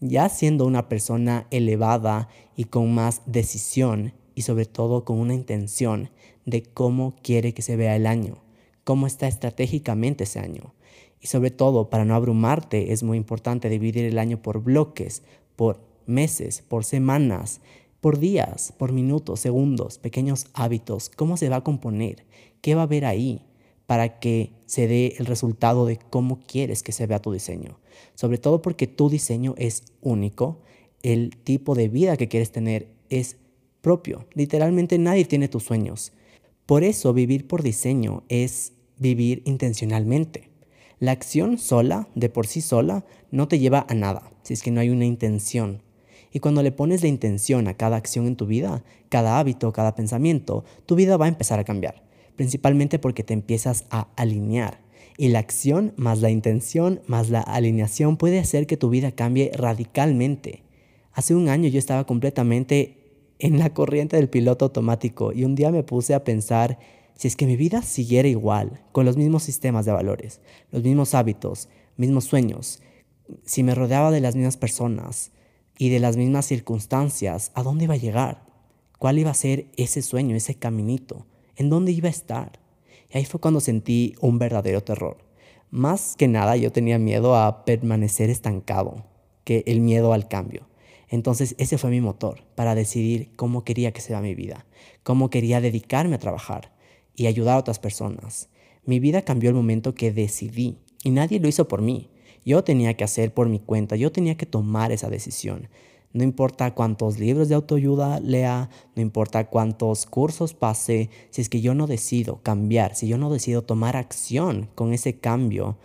ya 0.08 0.28
siendo 0.28 0.66
una 0.66 0.88
persona 0.88 1.46
elevada 1.50 2.28
y 2.56 2.64
con 2.64 2.94
más 2.94 3.22
decisión 3.26 4.12
y 4.34 4.42
sobre 4.42 4.66
todo 4.66 5.04
con 5.04 5.18
una 5.18 5.34
intención 5.34 6.10
de 6.44 6.62
cómo 6.62 7.16
quiere 7.22 7.54
que 7.54 7.62
se 7.62 7.76
vea 7.76 7.96
el 7.96 8.06
año, 8.06 8.43
cómo 8.84 9.06
está 9.06 9.26
estratégicamente 9.26 10.24
ese 10.24 10.38
año. 10.38 10.74
Y 11.20 11.26
sobre 11.26 11.50
todo, 11.50 11.90
para 11.90 12.04
no 12.04 12.14
abrumarte, 12.14 12.92
es 12.92 13.02
muy 13.02 13.16
importante 13.16 13.68
dividir 13.68 14.04
el 14.04 14.18
año 14.18 14.42
por 14.42 14.62
bloques, 14.62 15.22
por 15.56 15.80
meses, 16.06 16.62
por 16.68 16.84
semanas, 16.84 17.60
por 18.00 18.18
días, 18.18 18.74
por 18.76 18.92
minutos, 18.92 19.40
segundos, 19.40 19.98
pequeños 19.98 20.46
hábitos, 20.52 21.08
cómo 21.08 21.38
se 21.38 21.48
va 21.48 21.56
a 21.56 21.64
componer, 21.64 22.26
qué 22.60 22.74
va 22.74 22.82
a 22.82 22.84
haber 22.84 23.06
ahí 23.06 23.40
para 23.86 24.18
que 24.18 24.52
se 24.66 24.86
dé 24.86 25.14
el 25.18 25.26
resultado 25.26 25.86
de 25.86 25.98
cómo 25.98 26.40
quieres 26.46 26.82
que 26.82 26.92
se 26.92 27.06
vea 27.06 27.22
tu 27.22 27.32
diseño. 27.32 27.78
Sobre 28.14 28.38
todo 28.38 28.60
porque 28.60 28.86
tu 28.86 29.08
diseño 29.08 29.54
es 29.56 29.84
único, 30.00 30.60
el 31.02 31.36
tipo 31.36 31.74
de 31.74 31.88
vida 31.88 32.16
que 32.16 32.28
quieres 32.28 32.50
tener 32.50 32.88
es 33.08 33.36
propio. 33.80 34.26
Literalmente 34.32 34.98
nadie 34.98 35.24
tiene 35.24 35.48
tus 35.48 35.64
sueños. 35.64 36.12
Por 36.66 36.84
eso 36.84 37.12
vivir 37.12 37.46
por 37.46 37.62
diseño 37.62 38.24
es 38.28 38.72
vivir 38.98 39.42
intencionalmente. 39.44 40.50
La 40.98 41.12
acción 41.12 41.58
sola, 41.58 42.08
de 42.14 42.28
por 42.28 42.46
sí 42.46 42.60
sola, 42.60 43.04
no 43.30 43.48
te 43.48 43.58
lleva 43.58 43.86
a 43.88 43.94
nada, 43.94 44.32
si 44.42 44.54
es 44.54 44.62
que 44.62 44.70
no 44.70 44.80
hay 44.80 44.90
una 44.90 45.04
intención. 45.04 45.82
Y 46.32 46.40
cuando 46.40 46.62
le 46.62 46.72
pones 46.72 47.02
la 47.02 47.08
intención 47.08 47.68
a 47.68 47.74
cada 47.74 47.96
acción 47.96 48.26
en 48.26 48.36
tu 48.36 48.46
vida, 48.46 48.84
cada 49.08 49.38
hábito, 49.38 49.72
cada 49.72 49.94
pensamiento, 49.94 50.64
tu 50.86 50.94
vida 50.94 51.16
va 51.16 51.26
a 51.26 51.28
empezar 51.28 51.58
a 51.58 51.64
cambiar 51.64 52.04
principalmente 52.36 52.98
porque 52.98 53.24
te 53.24 53.34
empiezas 53.34 53.84
a 53.90 54.08
alinear. 54.16 54.80
Y 55.16 55.28
la 55.28 55.38
acción 55.38 55.92
más 55.96 56.20
la 56.20 56.30
intención 56.30 57.00
más 57.06 57.30
la 57.30 57.40
alineación 57.40 58.16
puede 58.16 58.40
hacer 58.40 58.66
que 58.66 58.76
tu 58.76 58.90
vida 58.90 59.12
cambie 59.12 59.50
radicalmente. 59.54 60.62
Hace 61.12 61.34
un 61.34 61.48
año 61.48 61.68
yo 61.68 61.78
estaba 61.78 62.04
completamente 62.04 62.98
en 63.38 63.58
la 63.58 63.72
corriente 63.72 64.16
del 64.16 64.28
piloto 64.28 64.66
automático 64.66 65.32
y 65.32 65.44
un 65.44 65.54
día 65.54 65.70
me 65.70 65.82
puse 65.82 66.14
a 66.14 66.24
pensar 66.24 66.78
si 67.14 67.28
es 67.28 67.36
que 67.36 67.46
mi 67.46 67.56
vida 67.56 67.82
siguiera 67.82 68.28
igual, 68.28 68.82
con 68.92 69.04
los 69.04 69.16
mismos 69.16 69.42
sistemas 69.42 69.84
de 69.84 69.92
valores, 69.92 70.40
los 70.72 70.82
mismos 70.82 71.14
hábitos, 71.14 71.68
mismos 71.96 72.24
sueños, 72.24 72.80
si 73.44 73.62
me 73.62 73.74
rodeaba 73.74 74.10
de 74.10 74.20
las 74.20 74.34
mismas 74.34 74.56
personas 74.56 75.30
y 75.78 75.90
de 75.90 76.00
las 76.00 76.16
mismas 76.16 76.46
circunstancias, 76.46 77.52
¿a 77.54 77.62
dónde 77.62 77.84
iba 77.84 77.94
a 77.94 77.98
llegar? 77.98 78.44
¿Cuál 78.98 79.18
iba 79.18 79.30
a 79.30 79.34
ser 79.34 79.66
ese 79.76 80.02
sueño, 80.02 80.36
ese 80.36 80.56
caminito? 80.56 81.26
en 81.56 81.70
dónde 81.70 81.92
iba 81.92 82.08
a 82.08 82.10
estar. 82.10 82.58
Y 83.12 83.18
ahí 83.18 83.24
fue 83.24 83.40
cuando 83.40 83.60
sentí 83.60 84.14
un 84.20 84.38
verdadero 84.38 84.82
terror. 84.82 85.18
Más 85.70 86.14
que 86.16 86.28
nada 86.28 86.56
yo 86.56 86.72
tenía 86.72 86.98
miedo 86.98 87.36
a 87.36 87.64
permanecer 87.64 88.30
estancado, 88.30 89.04
que 89.44 89.64
el 89.66 89.80
miedo 89.80 90.12
al 90.12 90.28
cambio. 90.28 90.66
Entonces 91.08 91.54
ese 91.58 91.78
fue 91.78 91.90
mi 91.90 92.00
motor 92.00 92.42
para 92.54 92.74
decidir 92.74 93.30
cómo 93.36 93.64
quería 93.64 93.92
que 93.92 94.00
sea 94.00 94.20
mi 94.20 94.34
vida, 94.34 94.66
cómo 95.02 95.30
quería 95.30 95.60
dedicarme 95.60 96.16
a 96.16 96.20
trabajar 96.20 96.72
y 97.14 97.26
ayudar 97.26 97.56
a 97.56 97.60
otras 97.60 97.78
personas. 97.78 98.48
Mi 98.84 99.00
vida 99.00 99.22
cambió 99.22 99.50
el 99.50 99.56
momento 99.56 99.94
que 99.94 100.12
decidí 100.12 100.78
y 101.02 101.10
nadie 101.10 101.40
lo 101.40 101.48
hizo 101.48 101.68
por 101.68 101.82
mí. 101.82 102.10
Yo 102.44 102.64
tenía 102.64 102.94
que 102.94 103.04
hacer 103.04 103.32
por 103.32 103.48
mi 103.48 103.58
cuenta, 103.58 103.96
yo 103.96 104.12
tenía 104.12 104.36
que 104.36 104.46
tomar 104.46 104.92
esa 104.92 105.08
decisión. 105.08 105.68
No 106.12 106.22
importa 106.22 106.74
cuántos 106.74 107.18
libros 107.18 107.48
de 107.48 107.56
autoayuda 107.56 108.20
lea, 108.20 108.70
no 108.94 109.02
importa 109.02 109.48
cuántos 109.48 110.06
cursos 110.06 110.54
pase, 110.54 111.10
si 111.30 111.40
es 111.40 111.48
que 111.48 111.60
yo 111.60 111.74
no 111.74 111.88
decido 111.88 112.40
cambiar, 112.42 112.94
si 112.94 113.08
yo 113.08 113.18
no 113.18 113.32
decido 113.32 113.62
tomar 113.62 113.96
acción 113.96 114.68
con 114.76 114.92
ese 114.92 115.18
cambio, 115.18 115.76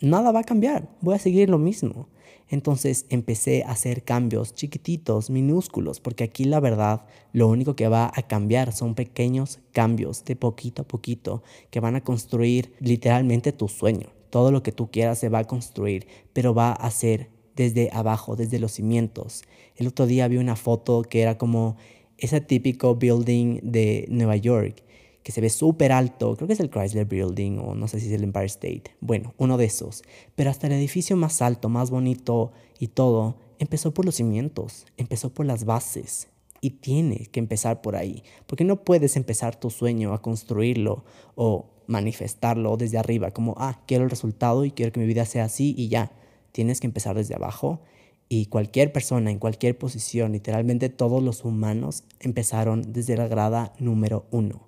nada 0.00 0.30
va 0.30 0.40
a 0.40 0.44
cambiar, 0.44 0.88
voy 1.00 1.16
a 1.16 1.18
seguir 1.18 1.50
lo 1.50 1.58
mismo. 1.58 2.08
Entonces 2.48 3.06
empecé 3.08 3.64
a 3.64 3.72
hacer 3.72 4.04
cambios 4.04 4.54
chiquititos, 4.54 5.30
minúsculos, 5.30 6.00
porque 6.00 6.24
aquí 6.24 6.44
la 6.44 6.60
verdad 6.60 7.04
lo 7.32 7.48
único 7.48 7.74
que 7.74 7.88
va 7.88 8.10
a 8.14 8.22
cambiar 8.22 8.72
son 8.72 8.94
pequeños 8.94 9.58
cambios 9.72 10.24
de 10.24 10.36
poquito 10.36 10.82
a 10.82 10.88
poquito 10.88 11.42
que 11.70 11.80
van 11.80 11.96
a 11.96 12.04
construir 12.04 12.72
literalmente 12.78 13.52
tu 13.52 13.68
sueño. 13.68 14.12
Todo 14.30 14.52
lo 14.52 14.62
que 14.62 14.72
tú 14.72 14.90
quieras 14.90 15.18
se 15.18 15.28
va 15.28 15.40
a 15.40 15.44
construir, 15.44 16.06
pero 16.32 16.54
va 16.54 16.72
a 16.72 16.90
ser 16.90 17.30
desde 17.56 17.90
abajo, 17.92 18.36
desde 18.36 18.58
los 18.58 18.72
cimientos. 18.72 19.42
El 19.76 19.88
otro 19.88 20.06
día 20.06 20.28
vi 20.28 20.36
una 20.36 20.56
foto 20.56 21.02
que 21.02 21.22
era 21.22 21.38
como 21.38 21.76
ese 22.18 22.40
típico 22.40 22.94
building 22.94 23.60
de 23.62 24.06
Nueva 24.08 24.36
York, 24.36 24.82
que 25.26 25.32
se 25.32 25.40
ve 25.40 25.50
súper 25.50 25.90
alto, 25.90 26.36
creo 26.36 26.46
que 26.46 26.52
es 26.52 26.60
el 26.60 26.70
Chrysler 26.70 27.04
Building 27.04 27.58
o 27.58 27.74
no 27.74 27.88
sé 27.88 27.98
si 27.98 28.06
es 28.06 28.12
el 28.12 28.22
Empire 28.22 28.46
State, 28.46 28.84
bueno, 29.00 29.34
uno 29.38 29.56
de 29.56 29.64
esos, 29.64 30.04
pero 30.36 30.50
hasta 30.50 30.68
el 30.68 30.74
edificio 30.74 31.16
más 31.16 31.42
alto, 31.42 31.68
más 31.68 31.90
bonito 31.90 32.52
y 32.78 32.86
todo, 32.86 33.36
empezó 33.58 33.92
por 33.92 34.04
los 34.04 34.14
cimientos, 34.14 34.86
empezó 34.96 35.34
por 35.34 35.44
las 35.44 35.64
bases. 35.64 36.28
Y 36.60 36.70
tiene 36.70 37.26
que 37.32 37.40
empezar 37.40 37.82
por 37.82 37.96
ahí, 37.96 38.22
porque 38.46 38.62
no 38.62 38.84
puedes 38.84 39.16
empezar 39.16 39.58
tu 39.58 39.70
sueño 39.70 40.14
a 40.14 40.22
construirlo 40.22 41.04
o 41.34 41.70
manifestarlo 41.88 42.76
desde 42.76 42.96
arriba, 42.96 43.32
como, 43.32 43.56
ah, 43.58 43.82
quiero 43.88 44.04
el 44.04 44.10
resultado 44.10 44.64
y 44.64 44.70
quiero 44.70 44.92
que 44.92 45.00
mi 45.00 45.06
vida 45.06 45.24
sea 45.24 45.46
así 45.46 45.74
y 45.76 45.88
ya 45.88 46.12
tienes 46.52 46.78
que 46.78 46.86
empezar 46.86 47.16
desde 47.16 47.34
abajo 47.34 47.80
y 48.28 48.46
cualquier 48.46 48.92
persona 48.92 49.32
en 49.32 49.40
cualquier 49.40 49.76
posición, 49.76 50.30
literalmente 50.30 50.88
todos 50.88 51.20
los 51.20 51.44
humanos 51.44 52.04
empezaron 52.20 52.92
desde 52.92 53.16
la 53.16 53.26
grada 53.26 53.72
número 53.80 54.26
uno. 54.30 54.65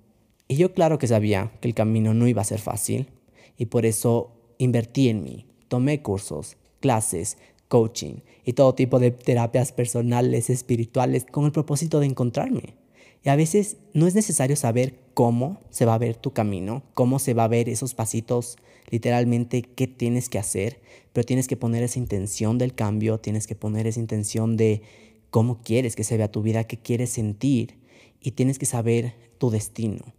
Y 0.51 0.55
yo 0.57 0.73
claro 0.73 0.97
que 0.97 1.07
sabía 1.07 1.51
que 1.61 1.67
el 1.67 1.75
camino 1.75 2.15
no 2.15 2.27
iba 2.27 2.41
a 2.41 2.45
ser 2.45 2.59
fácil 2.59 3.07
y 3.55 3.67
por 3.67 3.85
eso 3.85 4.31
invertí 4.57 5.07
en 5.07 5.23
mí, 5.23 5.45
tomé 5.67 6.01
cursos, 6.01 6.57
clases, 6.79 7.37
coaching 7.67 8.15
y 8.43 8.53
todo 8.53 8.73
tipo 8.73 8.97
de 8.97 9.11
terapias 9.11 9.71
personales, 9.71 10.49
espirituales, 10.49 11.25
con 11.31 11.45
el 11.45 11.51
propósito 11.51 11.99
de 11.99 12.07
encontrarme. 12.07 12.75
Y 13.23 13.29
a 13.29 13.35
veces 13.35 13.77
no 13.93 14.07
es 14.07 14.15
necesario 14.15 14.55
saber 14.55 14.99
cómo 15.13 15.59
se 15.69 15.85
va 15.85 15.93
a 15.93 15.99
ver 15.99 16.15
tu 16.15 16.31
camino, 16.31 16.81
cómo 16.95 17.19
se 17.19 17.35
va 17.35 17.43
a 17.43 17.49
ver 17.49 17.69
esos 17.69 17.93
pasitos 17.93 18.57
literalmente 18.89 19.61
qué 19.61 19.85
tienes 19.85 20.29
que 20.29 20.39
hacer, 20.39 20.81
pero 21.13 21.25
tienes 21.25 21.47
que 21.47 21.57
poner 21.57 21.83
esa 21.83 21.99
intención 21.99 22.57
del 22.57 22.73
cambio, 22.73 23.19
tienes 23.19 23.45
que 23.45 23.53
poner 23.53 23.85
esa 23.85 23.99
intención 23.99 24.57
de 24.57 24.81
cómo 25.29 25.61
quieres 25.61 25.95
que 25.95 26.03
se 26.03 26.17
vea 26.17 26.31
tu 26.31 26.41
vida, 26.41 26.63
qué 26.63 26.77
quieres 26.77 27.11
sentir 27.11 27.77
y 28.19 28.31
tienes 28.31 28.57
que 28.57 28.65
saber 28.65 29.13
tu 29.37 29.51
destino, 29.51 30.15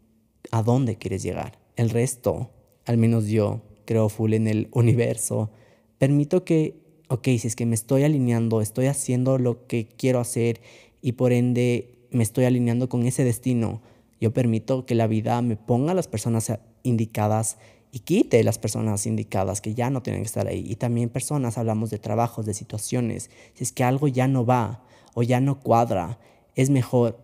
a 0.51 0.63
dónde 0.63 0.97
quieres 0.97 1.23
llegar. 1.23 1.59
El 1.77 1.91
resto, 1.91 2.51
al 2.87 2.97
menos 2.97 3.27
yo, 3.27 3.63
creo 3.85 4.09
full 4.09 4.35
en 4.35 4.47
el 4.47 4.69
universo, 4.73 5.51
permito 5.99 6.45
que, 6.45 6.77
ok, 7.09 7.25
si 7.39 7.49
es 7.49 7.57
que 7.57 7.67
me 7.67 7.75
estoy 7.75 8.05
alineando, 8.05 8.61
estoy 8.61 8.87
haciendo 8.87 9.39
lo 9.39 9.67
que 9.67 9.87
quiero 9.87 10.21
hacer 10.21 10.61
y 11.03 11.13
por 11.13 11.33
ende 11.33 11.99
me 12.11 12.23
estoy 12.23 12.45
alineando 12.45 12.89
con 12.89 13.07
ese 13.07 13.25
destino, 13.25 13.83
yo 14.21 14.33
permito 14.33 14.85
que 14.85 14.95
la 14.95 15.07
vida 15.07 15.41
me 15.43 15.57
ponga 15.57 15.93
a 15.93 15.95
las 15.95 16.09
personas 16.09 16.53
indicadas 16.83 17.57
y 17.93 18.01
quite 18.01 18.45
las 18.45 18.59
personas 18.59 19.07
indicadas 19.07 19.61
que 19.61 19.75
ya 19.75 19.91
no 19.91 20.03
tienen 20.03 20.23
que 20.23 20.27
estar 20.27 20.47
ahí. 20.47 20.65
Y 20.69 20.77
también 20.77 21.09
personas, 21.09 21.59
hablamos 21.59 21.91
de 21.91 21.99
trabajos, 21.99 22.47
de 22.47 22.55
situaciones. 22.55 23.31
Si 23.55 23.65
es 23.65 23.73
que 23.73 23.83
algo 23.83 24.09
ya 24.09 24.29
no 24.29 24.47
va 24.47 24.85
o 25.15 25.23
ya 25.23 25.41
no 25.41 25.59
cuadra, 25.59 26.19
es 26.55 26.71
mejor 26.71 27.19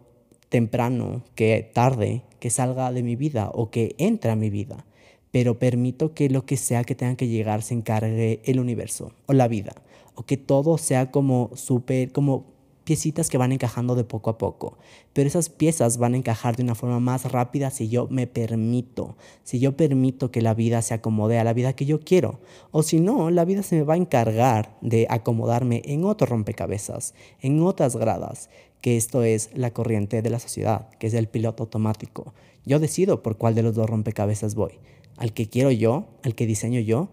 temprano 0.49 1.23
que 1.35 1.71
tarde 1.73 2.23
que 2.41 2.51
salga 2.51 2.93
de 2.93 3.03
mi 3.03 3.17
vida 3.17 3.51
o 3.53 3.71
que 3.71 3.95
entre 3.99 4.31
a 4.31 4.37
mi 4.37 4.51
vida. 4.51 4.87
Pero 5.31 5.59
permito 5.59 6.15
que 6.15 6.31
lo 6.31 6.47
que 6.47 6.57
sea 6.57 6.85
que 6.85 6.95
tenga 6.95 7.17
que 7.17 7.29
llegar 7.29 7.63
se 7.63 7.75
encargue 7.75 8.41
el 8.45 8.61
universo 8.61 9.13
o 9.27 9.33
la 9.33 9.49
vida. 9.49 9.73
O 10.15 10.23
que 10.23 10.37
todo 10.37 10.79
sea 10.79 11.11
como 11.11 11.51
súper, 11.55 12.13
como 12.13 12.57
piecitas 12.87 13.29
que 13.29 13.37
van 13.37 13.51
encajando 13.51 13.97
de 13.97 14.05
poco 14.05 14.31
a 14.31 14.39
poco. 14.39 14.79
Pero 15.13 15.27
esas 15.27 15.49
piezas 15.49 15.99
van 15.99 16.15
a 16.15 16.19
encajar 16.19 16.57
de 16.57 16.63
una 16.63 16.77
forma 16.77 17.01
más 17.01 17.31
rápida 17.31 17.71
si 17.71 17.89
yo 17.89 18.07
me 18.09 18.29
permito, 18.29 19.17
si 19.43 19.59
yo 19.59 19.77
permito 19.77 20.31
que 20.31 20.41
la 20.41 20.55
vida 20.55 20.81
se 20.83 20.95
acomode 20.95 21.39
a 21.39 21.45
la 21.45 21.53
vida 21.53 21.75
que 21.75 21.85
yo 21.85 22.01
quiero. 22.01 22.39
O 22.71 22.85
si 22.85 23.01
no, 23.01 23.31
la 23.31 23.45
vida 23.45 23.65
se 23.65 23.75
me 23.75 23.83
va 23.83 23.95
a 23.95 23.99
encargar 23.99 24.79
de 24.83 25.09
acomodarme 25.11 25.83
en 25.85 26.05
otro 26.05 26.29
rompecabezas, 26.29 27.15
en 27.41 27.61
otras 27.61 27.97
gradas, 27.97 28.51
que 28.81 28.97
esto 28.97 29.23
es 29.23 29.51
la 29.55 29.73
corriente 29.73 30.23
de 30.23 30.31
la 30.31 30.39
sociedad, 30.39 30.89
que 30.99 31.07
es 31.07 31.15
el 31.15 31.29
piloto 31.29 31.65
automático. 31.65 32.35
Yo 32.65 32.79
decido 32.79 33.23
por 33.23 33.37
cuál 33.37 33.55
de 33.55 33.63
los 33.63 33.75
dos 33.75 33.89
rompecabezas 33.89 34.55
voy. 34.55 34.79
Al 35.17 35.33
que 35.33 35.49
quiero 35.49 35.71
yo, 35.71 36.07
al 36.23 36.35
que 36.35 36.47
diseño 36.47 36.81
yo, 36.81 37.09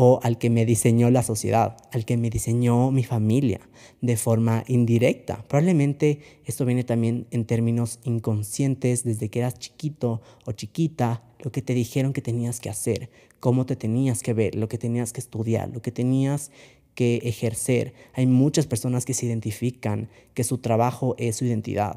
o 0.00 0.20
al 0.22 0.38
que 0.38 0.48
me 0.48 0.64
diseñó 0.64 1.10
la 1.10 1.24
sociedad, 1.24 1.76
al 1.90 2.04
que 2.04 2.16
me 2.16 2.30
diseñó 2.30 2.92
mi 2.92 3.02
familia 3.02 3.58
de 4.00 4.16
forma 4.16 4.62
indirecta. 4.68 5.44
Probablemente 5.48 6.20
esto 6.44 6.64
viene 6.64 6.84
también 6.84 7.26
en 7.32 7.46
términos 7.46 7.98
inconscientes 8.04 9.02
desde 9.02 9.28
que 9.28 9.40
eras 9.40 9.58
chiquito 9.58 10.22
o 10.46 10.52
chiquita, 10.52 11.24
lo 11.40 11.50
que 11.50 11.62
te 11.62 11.74
dijeron 11.74 12.12
que 12.12 12.22
tenías 12.22 12.60
que 12.60 12.70
hacer, 12.70 13.10
cómo 13.40 13.66
te 13.66 13.74
tenías 13.74 14.22
que 14.22 14.34
ver, 14.34 14.54
lo 14.54 14.68
que 14.68 14.78
tenías 14.78 15.12
que 15.12 15.18
estudiar, 15.18 15.68
lo 15.68 15.82
que 15.82 15.90
tenías 15.90 16.52
que 16.98 17.18
ejercer. 17.22 17.94
Hay 18.12 18.26
muchas 18.26 18.66
personas 18.66 19.04
que 19.04 19.14
se 19.14 19.24
identifican 19.24 20.08
que 20.34 20.42
su 20.42 20.58
trabajo 20.58 21.14
es 21.16 21.36
su 21.36 21.44
identidad, 21.44 21.96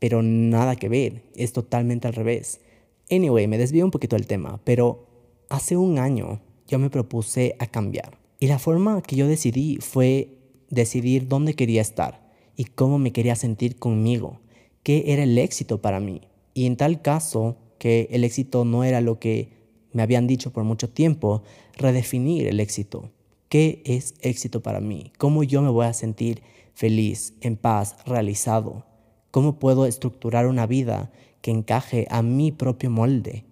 pero 0.00 0.22
nada 0.22 0.74
que 0.74 0.88
ver, 0.88 1.22
es 1.36 1.52
totalmente 1.52 2.08
al 2.08 2.14
revés. 2.14 2.60
Anyway, 3.08 3.46
me 3.46 3.58
desvío 3.58 3.84
un 3.84 3.92
poquito 3.92 4.16
del 4.16 4.26
tema, 4.26 4.60
pero 4.64 5.06
hace 5.50 5.76
un 5.76 6.00
año 6.00 6.40
yo 6.66 6.80
me 6.80 6.90
propuse 6.90 7.54
a 7.60 7.68
cambiar. 7.68 8.18
Y 8.40 8.48
la 8.48 8.58
forma 8.58 9.02
que 9.02 9.14
yo 9.14 9.28
decidí 9.28 9.76
fue 9.76 10.36
decidir 10.68 11.28
dónde 11.28 11.54
quería 11.54 11.80
estar 11.80 12.28
y 12.56 12.64
cómo 12.64 12.98
me 12.98 13.12
quería 13.12 13.36
sentir 13.36 13.76
conmigo, 13.76 14.40
qué 14.82 15.04
era 15.12 15.22
el 15.22 15.38
éxito 15.38 15.80
para 15.80 16.00
mí. 16.00 16.22
Y 16.54 16.66
en 16.66 16.76
tal 16.76 17.02
caso 17.02 17.56
que 17.78 18.08
el 18.10 18.24
éxito 18.24 18.64
no 18.64 18.82
era 18.82 19.00
lo 19.00 19.20
que 19.20 19.52
me 19.92 20.02
habían 20.02 20.26
dicho 20.26 20.52
por 20.52 20.64
mucho 20.64 20.90
tiempo, 20.90 21.44
redefinir 21.76 22.48
el 22.48 22.58
éxito. 22.58 23.12
¿Qué 23.54 23.82
es 23.84 24.14
éxito 24.20 24.64
para 24.64 24.80
mí? 24.80 25.12
¿Cómo 25.16 25.44
yo 25.44 25.62
me 25.62 25.70
voy 25.70 25.86
a 25.86 25.92
sentir 25.92 26.42
feliz, 26.74 27.34
en 27.40 27.56
paz, 27.56 27.94
realizado? 28.04 28.84
¿Cómo 29.30 29.60
puedo 29.60 29.86
estructurar 29.86 30.48
una 30.48 30.66
vida 30.66 31.12
que 31.40 31.52
encaje 31.52 32.08
a 32.10 32.20
mi 32.22 32.50
propio 32.50 32.90
molde? 32.90 33.44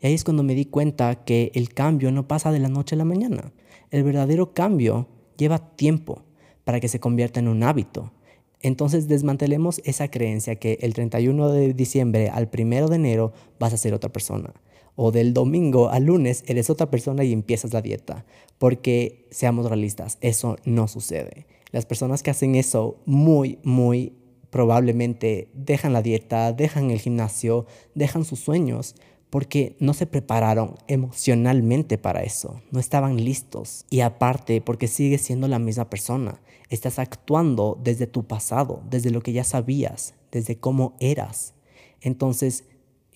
Y 0.00 0.06
ahí 0.06 0.14
es 0.14 0.22
cuando 0.22 0.44
me 0.44 0.54
di 0.54 0.66
cuenta 0.66 1.24
que 1.24 1.50
el 1.56 1.74
cambio 1.74 2.12
no 2.12 2.28
pasa 2.28 2.52
de 2.52 2.60
la 2.60 2.68
noche 2.68 2.94
a 2.94 2.98
la 2.98 3.04
mañana. 3.04 3.52
El 3.90 4.04
verdadero 4.04 4.54
cambio 4.54 5.08
lleva 5.36 5.74
tiempo 5.74 6.22
para 6.62 6.78
que 6.78 6.86
se 6.86 7.00
convierta 7.00 7.40
en 7.40 7.48
un 7.48 7.64
hábito. 7.64 8.12
Entonces 8.60 9.08
desmantelemos 9.08 9.80
esa 9.84 10.06
creencia 10.06 10.54
que 10.54 10.78
el 10.82 10.94
31 10.94 11.48
de 11.48 11.74
diciembre 11.74 12.30
al 12.30 12.48
1 12.56 12.86
de 12.86 12.94
enero 12.94 13.32
vas 13.58 13.72
a 13.72 13.76
ser 13.76 13.92
otra 13.92 14.12
persona. 14.12 14.54
O 14.96 15.12
del 15.12 15.32
domingo 15.34 15.90
al 15.90 16.04
lunes 16.04 16.42
eres 16.46 16.70
otra 16.70 16.90
persona 16.90 17.22
y 17.22 17.32
empiezas 17.32 17.72
la 17.72 17.82
dieta. 17.82 18.24
Porque 18.58 19.26
seamos 19.30 19.66
realistas, 19.66 20.18
eso 20.20 20.56
no 20.64 20.88
sucede. 20.88 21.46
Las 21.70 21.86
personas 21.86 22.22
que 22.22 22.30
hacen 22.30 22.54
eso 22.54 22.96
muy, 23.04 23.58
muy 23.62 24.14
probablemente 24.50 25.48
dejan 25.52 25.92
la 25.92 26.02
dieta, 26.02 26.52
dejan 26.52 26.90
el 26.90 27.00
gimnasio, 27.00 27.66
dejan 27.94 28.24
sus 28.24 28.40
sueños 28.40 28.94
porque 29.30 29.76
no 29.80 29.92
se 29.92 30.06
prepararon 30.06 30.76
emocionalmente 30.86 31.98
para 31.98 32.22
eso, 32.22 32.62
no 32.70 32.80
estaban 32.80 33.16
listos. 33.16 33.84
Y 33.90 34.00
aparte, 34.00 34.60
porque 34.60 34.88
sigues 34.88 35.20
siendo 35.20 35.48
la 35.48 35.58
misma 35.58 35.90
persona, 35.90 36.40
estás 36.70 36.98
actuando 36.98 37.78
desde 37.82 38.06
tu 38.06 38.26
pasado, 38.26 38.82
desde 38.88 39.10
lo 39.10 39.20
que 39.20 39.32
ya 39.32 39.44
sabías, 39.44 40.14
desde 40.32 40.56
cómo 40.56 40.96
eras. 41.00 41.54
Entonces, 42.00 42.64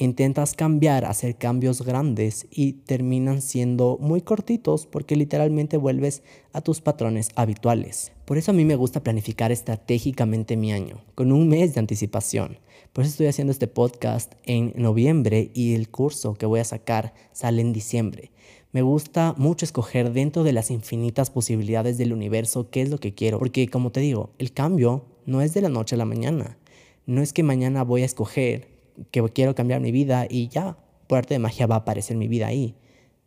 intentas 0.05 0.55
cambiar, 0.55 1.05
hacer 1.05 1.37
cambios 1.37 1.83
grandes 1.83 2.47
y 2.51 2.73
terminan 2.73 3.43
siendo 3.43 3.99
muy 4.01 4.23
cortitos 4.23 4.87
porque 4.87 5.15
literalmente 5.15 5.77
vuelves 5.77 6.23
a 6.53 6.63
tus 6.63 6.81
patrones 6.81 7.29
habituales. 7.35 8.13
Por 8.25 8.39
eso 8.39 8.51
a 8.51 8.55
mí 8.55 8.65
me 8.65 8.77
gusta 8.77 9.03
planificar 9.03 9.53
estratégicamente 9.53 10.57
mi 10.57 10.73
año, 10.73 11.03
con 11.15 11.33
un 11.33 11.49
mes 11.49 11.75
de 11.75 11.81
anticipación. 11.81 12.59
Por 12.93 13.05
eso 13.05 13.11
estoy 13.11 13.27
haciendo 13.27 13.53
este 13.53 13.67
podcast 13.67 14.35
en 14.45 14.73
noviembre 14.77 15.51
y 15.53 15.75
el 15.75 15.91
curso 15.91 16.35
que 16.35 16.47
voy 16.47 16.61
a 16.61 16.65
sacar 16.65 17.13
sale 17.33 17.61
en 17.61 17.73
diciembre. 17.73 18.31
Me 18.73 18.83
gusta 18.83 19.35
mucho 19.37 19.65
escoger 19.65 20.13
dentro 20.13 20.45
de 20.45 20.53
las 20.53 20.71
infinitas 20.71 21.31
posibilidades 21.31 21.99
del 21.99 22.13
universo 22.13 22.71
qué 22.71 22.83
es 22.83 22.89
lo 22.89 22.99
que 22.99 23.15
quiero, 23.15 23.39
porque 23.39 23.69
como 23.69 23.93
te 23.93 24.01
digo, 24.01 24.31
el 24.39 24.53
cambio 24.53 25.05
no 25.27 25.43
es 25.43 25.53
de 25.53 25.61
la 25.61 25.69
noche 25.69 25.97
a 25.97 25.99
la 25.99 26.05
mañana. 26.05 26.57
No 27.05 27.21
es 27.21 27.33
que 27.33 27.43
mañana 27.43 27.83
voy 27.83 28.03
a 28.03 28.07
escoger 28.07 28.70
que 29.11 29.23
quiero 29.31 29.55
cambiar 29.55 29.81
mi 29.81 29.93
vida 29.93 30.27
y 30.29 30.49
ya, 30.49 30.77
por 31.07 31.19
arte 31.19 31.35
de 31.35 31.39
magia 31.39 31.67
va 31.67 31.77
a 31.77 31.79
aparecer 31.79 32.17
mi 32.17 32.29
vida 32.29 32.47
ahí. 32.47 32.75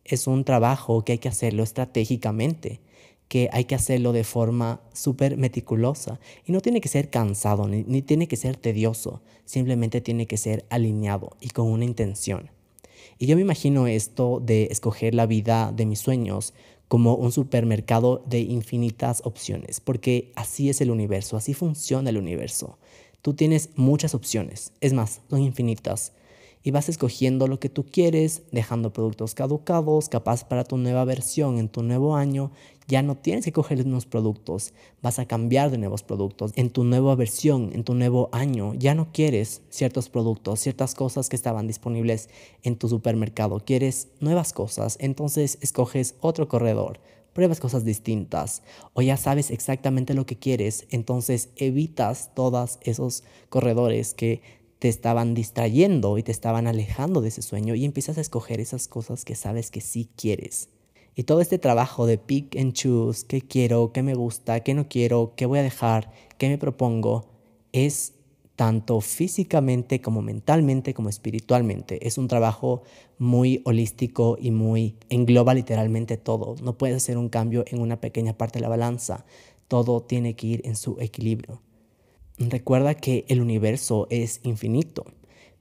Es 0.06 0.28
un 0.28 0.44
trabajo 0.44 1.04
que 1.04 1.14
hay 1.14 1.18
que 1.18 1.30
hacerlo 1.30 1.64
estratégicamente, 1.64 2.82
que 3.28 3.50
hay 3.52 3.66
que 3.66 3.76
hacerlo 3.76 4.14
de 4.14 4.24
forma 4.24 4.82
súper 4.94 5.38
meticulosa. 5.38 6.20
Y 6.46 6.52
no 6.52 6.62
tiene 6.62 6.82
que 6.82 6.90
ser 6.90 7.10
cansado, 7.10 7.68
ni, 7.68 7.84
ni 7.84 8.02
tiene 8.02 8.28
que 8.28 8.36
ser 8.36 8.58
tedioso, 8.58 9.22
simplemente 9.46 10.02
tiene 10.02 10.28
que 10.28 10.38
ser 10.38 10.66
alineado 10.70 11.38
y 11.40 11.50
con 11.50 11.68
una 11.68 11.86
intención. 11.86 12.52
Y 13.18 13.28
yo 13.28 13.36
me 13.36 13.42
imagino 13.42 13.88
esto 13.88 14.42
de 14.44 14.68
escoger 14.72 15.14
la 15.14 15.26
vida 15.26 15.72
de 15.76 15.86
mis 15.86 16.00
sueños 16.00 16.54
como 16.88 17.16
un 17.16 17.32
supermercado 17.32 18.24
de 18.28 18.42
infinitas 18.42 19.22
opciones, 19.26 19.80
porque 19.80 20.32
así 20.36 20.70
es 20.70 20.80
el 20.82 20.92
universo, 20.92 21.38
así 21.38 21.54
funciona 21.54 22.10
el 22.10 22.18
universo. 22.18 22.78
Tú 23.24 23.34
tienes 23.34 23.70
muchas 23.78 24.16
opciones, 24.16 24.74
es 24.82 24.92
más, 24.92 25.22
son 25.30 25.40
infinitas. 25.40 26.12
Y 26.62 26.72
vas 26.72 26.90
escogiendo 26.90 27.48
lo 27.48 27.58
que 27.58 27.70
tú 27.70 27.86
quieres, 27.86 28.42
dejando 28.52 28.92
productos 28.92 29.34
caducados, 29.34 30.10
capaz 30.10 30.44
para 30.44 30.66
tu 30.66 30.76
nueva 30.76 31.06
versión 31.06 31.58
en 31.58 31.70
tu 31.70 31.84
nuevo 31.84 32.18
año. 32.18 32.52
Ya 32.86 33.02
no 33.02 33.16
tienes 33.16 33.46
que 33.46 33.54
coger 33.54 33.82
unos 33.86 34.06
productos, 34.06 34.74
vas 35.02 35.20
a 35.20 35.26
cambiar 35.26 35.72
de 35.72 35.78
nuevos 35.78 36.04
productos. 36.04 36.52
En 36.58 36.70
tu 36.70 36.84
nueva 36.84 37.16
versión, 37.16 37.72
en 37.74 37.86
tu 37.86 37.96
nuevo 37.96 38.28
año, 38.34 38.74
ya 38.74 38.94
no 38.94 39.14
quieres 39.14 39.62
ciertos 39.70 40.10
productos, 40.10 40.60
ciertas 40.60 40.94
cosas 40.94 41.30
que 41.30 41.38
estaban 41.38 41.66
disponibles 41.66 42.28
en 42.62 42.76
tu 42.76 42.90
supermercado. 42.90 43.62
Quieres 43.66 44.10
nuevas 44.20 44.52
cosas, 44.52 44.98
entonces 45.00 45.60
escoges 45.62 46.16
otro 46.20 46.50
corredor, 46.50 47.00
pruebas 47.34 47.60
cosas 47.60 47.84
distintas 47.84 48.64
o 48.94 49.02
ya 49.02 49.18
sabes 49.18 49.52
exactamente 49.52 50.14
lo 50.14 50.26
que 50.26 50.38
quieres, 50.38 50.86
entonces 50.90 51.50
evitas 51.56 52.32
todos 52.34 52.80
esos 52.82 53.24
corredores 53.50 54.14
que 54.14 54.42
te 54.80 54.90
estaban 54.90 55.34
distrayendo 55.34 56.18
y 56.18 56.24
te 56.24 56.32
estaban 56.32 56.68
alejando 56.68 57.22
de 57.22 57.30
ese 57.30 57.42
sueño 57.42 57.76
y 57.76 57.86
empiezas 57.86 58.18
a 58.18 58.22
escoger 58.22 58.60
esas 58.60 58.88
cosas 58.88 59.24
que 59.26 59.36
sabes 59.36 59.72
que 59.72 59.82
sí 59.82 60.10
quieres. 60.16 60.70
Y 61.16 61.24
todo 61.24 61.42
este 61.42 61.60
trabajo 61.60 62.06
de 62.06 62.18
pick 62.18 62.58
and 62.58 62.74
choose, 62.74 63.26
qué 63.28 63.42
quiero, 63.42 63.92
qué 63.94 64.02
me 64.02 64.16
gusta, 64.16 64.62
qué 64.62 64.74
no 64.74 64.90
quiero, 64.90 65.34
qué 65.36 65.46
voy 65.46 65.60
a 65.60 65.64
dejar, 65.64 66.12
qué 66.38 66.50
me 66.50 66.58
propongo, 66.58 67.30
es 67.72 68.13
tanto 68.56 69.02
físicamente 69.02 70.02
como 70.02 70.22
mentalmente 70.22 70.94
como 70.94 71.10
espiritualmente. 71.10 72.06
Es 72.08 72.18
un 72.18 72.28
trabajo 72.28 72.84
muy 73.18 73.62
holístico 73.66 74.38
y 74.40 74.52
muy 74.52 74.96
engloba 75.10 75.54
literalmente 75.54 76.18
todo. 76.18 76.56
No 76.62 76.78
puedes 76.78 76.98
hacer 76.98 77.18
un 77.18 77.30
cambio 77.30 77.64
en 77.68 77.82
una 77.82 78.00
pequeña 78.00 78.38
parte 78.38 78.60
de 78.60 78.64
la 78.64 78.70
balanza. 78.70 79.26
Todo 79.68 80.02
tiene 80.02 80.36
que 80.36 80.48
ir 80.48 80.62
en 80.66 80.76
su 80.76 80.98
equilibrio. 81.00 81.62
Recuerda 82.38 82.96
que 82.96 83.26
el 83.28 83.42
universo 83.42 84.08
es 84.10 84.40
infinito, 84.44 85.06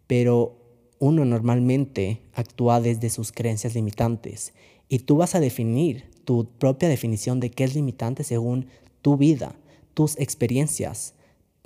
pero 0.06 0.58
uno 0.98 1.24
normalmente 1.24 2.22
actúa 2.34 2.80
desde 2.80 3.10
sus 3.10 3.32
creencias 3.32 3.74
limitantes 3.74 4.54
y 4.88 5.00
tú 5.00 5.16
vas 5.16 5.34
a 5.34 5.40
definir 5.40 6.04
tu 6.24 6.46
propia 6.58 6.88
definición 6.88 7.40
de 7.40 7.50
qué 7.50 7.64
es 7.64 7.74
limitante 7.74 8.24
según 8.24 8.66
tu 9.00 9.16
vida, 9.16 9.56
tus 9.94 10.18
experiencias, 10.18 11.14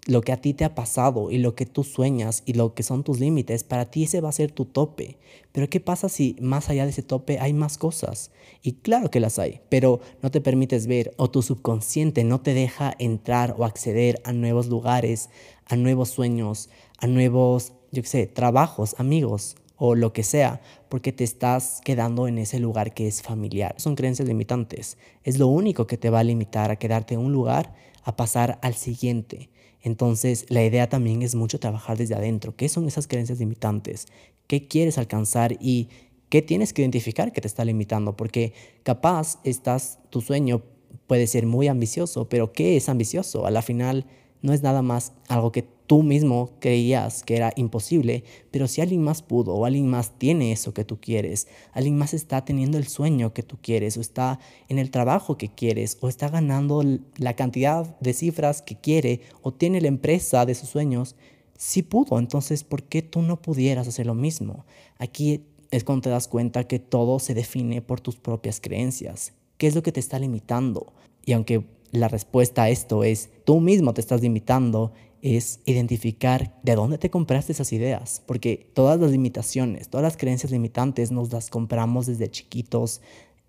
lo 0.06 0.22
que 0.22 0.32
a 0.32 0.40
ti 0.40 0.54
te 0.54 0.64
ha 0.64 0.74
pasado 0.74 1.30
y 1.30 1.38
lo 1.38 1.54
que 1.54 1.66
tú 1.66 1.84
sueñas 1.84 2.42
y 2.46 2.52
lo 2.54 2.74
que 2.74 2.82
son 2.82 3.02
tus 3.02 3.18
límites, 3.18 3.64
para 3.64 3.90
ti 3.90 4.04
ese 4.04 4.20
va 4.20 4.28
a 4.28 4.32
ser 4.32 4.52
tu 4.52 4.64
tope. 4.64 5.18
Pero 5.52 5.68
¿qué 5.68 5.80
pasa 5.80 6.08
si 6.08 6.36
más 6.40 6.70
allá 6.70 6.84
de 6.84 6.90
ese 6.90 7.02
tope 7.02 7.38
hay 7.40 7.52
más 7.52 7.76
cosas? 7.76 8.30
Y 8.62 8.74
claro 8.74 9.10
que 9.10 9.20
las 9.20 9.38
hay, 9.38 9.60
pero 9.68 10.00
no 10.22 10.30
te 10.30 10.40
permites 10.40 10.86
ver 10.86 11.12
o 11.16 11.30
tu 11.30 11.42
subconsciente 11.42 12.24
no 12.24 12.40
te 12.40 12.54
deja 12.54 12.94
entrar 12.98 13.54
o 13.58 13.64
acceder 13.64 14.20
a 14.24 14.32
nuevos 14.32 14.68
lugares, 14.68 15.28
a 15.66 15.76
nuevos 15.76 16.10
sueños, 16.10 16.68
a 16.98 17.06
nuevos, 17.08 17.72
yo 17.90 18.02
qué 18.02 18.08
sé, 18.08 18.26
trabajos, 18.26 18.94
amigos 18.98 19.56
o 19.78 19.94
lo 19.94 20.12
que 20.12 20.22
sea, 20.22 20.60
porque 20.88 21.12
te 21.12 21.24
estás 21.24 21.80
quedando 21.84 22.28
en 22.28 22.38
ese 22.38 22.58
lugar 22.60 22.94
que 22.94 23.06
es 23.06 23.22
familiar. 23.22 23.74
Son 23.78 23.94
creencias 23.94 24.26
limitantes. 24.26 24.96
Es 25.22 25.38
lo 25.38 25.48
único 25.48 25.86
que 25.86 25.98
te 25.98 26.10
va 26.10 26.20
a 26.20 26.24
limitar 26.24 26.70
a 26.70 26.76
quedarte 26.76 27.14
en 27.14 27.20
un 27.20 27.32
lugar, 27.32 27.74
a 28.02 28.16
pasar 28.16 28.58
al 28.62 28.74
siguiente. 28.74 29.50
Entonces, 29.86 30.46
la 30.48 30.64
idea 30.64 30.88
también 30.88 31.22
es 31.22 31.36
mucho 31.36 31.60
trabajar 31.60 31.96
desde 31.96 32.16
adentro. 32.16 32.56
¿Qué 32.56 32.68
son 32.68 32.88
esas 32.88 33.06
creencias 33.06 33.38
limitantes? 33.38 34.06
¿Qué 34.48 34.66
quieres 34.66 34.98
alcanzar 34.98 35.56
y 35.60 35.90
qué 36.28 36.42
tienes 36.42 36.72
que 36.72 36.82
identificar 36.82 37.32
que 37.32 37.40
te 37.40 37.46
está 37.46 37.64
limitando? 37.64 38.16
Porque 38.16 38.52
capaz 38.82 39.38
estás, 39.44 40.00
tu 40.10 40.22
sueño 40.22 40.64
puede 41.06 41.28
ser 41.28 41.46
muy 41.46 41.68
ambicioso, 41.68 42.28
pero 42.28 42.52
¿qué 42.52 42.76
es 42.76 42.88
ambicioso? 42.88 43.46
A 43.46 43.52
la 43.52 43.62
final 43.62 44.06
no 44.42 44.52
es 44.52 44.60
nada 44.60 44.82
más 44.82 45.12
algo 45.28 45.52
que 45.52 45.68
tú 45.86 46.02
mismo 46.02 46.50
creías 46.60 47.22
que 47.22 47.36
era 47.36 47.52
imposible, 47.56 48.24
pero 48.50 48.66
si 48.66 48.80
alguien 48.80 49.02
más 49.02 49.22
pudo 49.22 49.54
o 49.54 49.64
alguien 49.64 49.88
más 49.88 50.18
tiene 50.18 50.52
eso 50.52 50.74
que 50.74 50.84
tú 50.84 51.00
quieres, 51.00 51.48
alguien 51.72 51.96
más 51.96 52.14
está 52.14 52.44
teniendo 52.44 52.78
el 52.78 52.86
sueño 52.86 53.32
que 53.32 53.42
tú 53.42 53.58
quieres 53.60 53.96
o 53.96 54.00
está 54.00 54.38
en 54.68 54.78
el 54.78 54.90
trabajo 54.90 55.38
que 55.38 55.48
quieres 55.48 55.98
o 56.00 56.08
está 56.08 56.28
ganando 56.28 56.82
la 57.16 57.34
cantidad 57.34 57.98
de 58.00 58.12
cifras 58.12 58.62
que 58.62 58.76
quiere 58.76 59.20
o 59.42 59.52
tiene 59.52 59.80
la 59.80 59.88
empresa 59.88 60.44
de 60.44 60.54
sus 60.54 60.68
sueños, 60.68 61.16
sí 61.56 61.82
pudo, 61.82 62.18
entonces 62.18 62.64
¿por 62.64 62.82
qué 62.82 63.02
tú 63.02 63.22
no 63.22 63.40
pudieras 63.40 63.88
hacer 63.88 64.06
lo 64.06 64.14
mismo? 64.14 64.66
Aquí 64.98 65.44
es 65.70 65.84
cuando 65.84 66.02
te 66.02 66.10
das 66.10 66.28
cuenta 66.28 66.64
que 66.64 66.78
todo 66.78 67.18
se 67.18 67.34
define 67.34 67.82
por 67.82 68.00
tus 68.00 68.16
propias 68.16 68.60
creencias. 68.60 69.32
¿Qué 69.58 69.66
es 69.66 69.74
lo 69.74 69.82
que 69.82 69.92
te 69.92 70.00
está 70.00 70.18
limitando? 70.18 70.92
Y 71.24 71.32
aunque 71.32 71.64
la 71.92 72.08
respuesta 72.08 72.64
a 72.64 72.70
esto 72.70 73.04
es 73.04 73.30
tú 73.44 73.60
mismo 73.60 73.94
te 73.94 74.00
estás 74.00 74.20
limitando, 74.20 74.92
es 75.22 75.60
identificar 75.64 76.58
de 76.62 76.74
dónde 76.74 76.98
te 76.98 77.10
compraste 77.10 77.52
esas 77.52 77.72
ideas, 77.72 78.22
porque 78.26 78.70
todas 78.74 79.00
las 79.00 79.10
limitaciones, 79.10 79.88
todas 79.88 80.04
las 80.04 80.16
creencias 80.16 80.52
limitantes 80.52 81.10
nos 81.10 81.32
las 81.32 81.50
compramos 81.50 82.06
desde 82.06 82.30
chiquitos, 82.30 83.00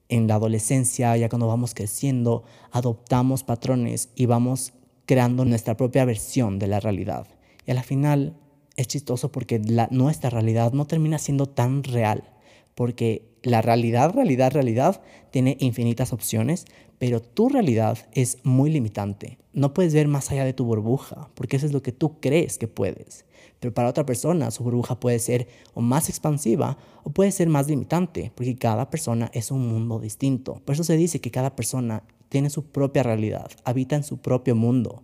en 0.10 0.28
la 0.28 0.36
adolescencia, 0.36 1.16
ya 1.18 1.30
cuando 1.30 1.48
vamos 1.48 1.74
creciendo, 1.74 2.44
adoptamos 2.72 3.44
patrones 3.44 4.10
y 4.16 4.26
vamos 4.26 4.74
creando 5.06 5.46
nuestra 5.46 5.76
propia 5.76 6.06
versión 6.06 6.60
de 6.60 6.68
la 6.68 6.80
realidad. 6.80 7.28
Y 7.66 7.72
al 7.72 7.84
final 7.84 8.38
es 8.76 8.88
chistoso 8.88 9.32
porque 9.32 9.60
la, 9.60 9.88
nuestra 9.92 10.30
realidad 10.30 10.72
no 10.74 10.86
termina 10.86 11.18
siendo 11.18 11.48
tan 11.48 11.84
real, 11.84 12.24
porque 12.76 13.28
la 13.44 13.62
realidad, 13.62 14.14
realidad, 14.14 14.52
realidad 14.52 15.02
tiene 15.32 15.58
infinitas 15.60 16.14
opciones, 16.14 16.66
pero 17.00 17.22
tu 17.22 17.50
realidad 17.50 17.98
es 18.12 18.40
muy 18.44 18.72
limitante. 18.72 19.38
No 19.54 19.74
puedes 19.74 19.94
ver 19.94 20.08
más 20.08 20.32
allá 20.32 20.46
de 20.46 20.54
tu 20.54 20.66
burbuja, 20.66 21.30
porque 21.36 21.58
eso 21.58 21.66
es 21.66 21.74
lo 21.74 21.84
que 21.84 21.92
tú 21.92 22.20
crees 22.20 22.58
que 22.58 22.68
puedes. 22.68 23.26
Pero 23.60 23.74
para 23.74 23.90
otra 23.90 24.06
persona 24.06 24.52
su 24.52 24.64
burbuja 24.64 25.00
puede 25.00 25.20
ser 25.20 25.48
o 25.74 25.82
más 25.82 26.10
expansiva 26.10 26.78
o 27.04 27.12
puede 27.12 27.32
ser 27.32 27.50
más 27.50 27.68
limitante, 27.68 28.32
porque 28.36 28.56
cada 28.56 28.90
persona 28.90 29.30
es 29.34 29.52
un 29.52 29.68
mundo 29.68 30.00
distinto. 30.00 30.62
Por 30.66 30.74
eso 30.74 30.84
se 30.84 30.98
dice 30.98 31.22
que 31.22 31.32
cada 31.32 31.56
persona 31.56 32.04
tiene 32.30 32.50
su 32.50 32.66
propia 32.66 33.04
realidad, 33.04 33.50
habita 33.64 33.96
en 33.96 34.04
su 34.04 34.18
propio 34.18 34.56
mundo. 34.56 35.04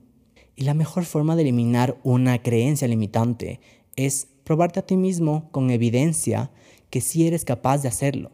Y 0.55 0.63
la 0.63 0.73
mejor 0.73 1.05
forma 1.05 1.35
de 1.35 1.43
eliminar 1.43 1.97
una 2.03 2.41
creencia 2.41 2.87
limitante 2.87 3.59
es 3.95 4.27
probarte 4.43 4.79
a 4.79 4.85
ti 4.85 4.97
mismo 4.97 5.49
con 5.51 5.71
evidencia 5.71 6.51
que 6.89 7.01
sí 7.01 7.25
eres 7.25 7.45
capaz 7.45 7.81
de 7.81 7.87
hacerlo. 7.87 8.31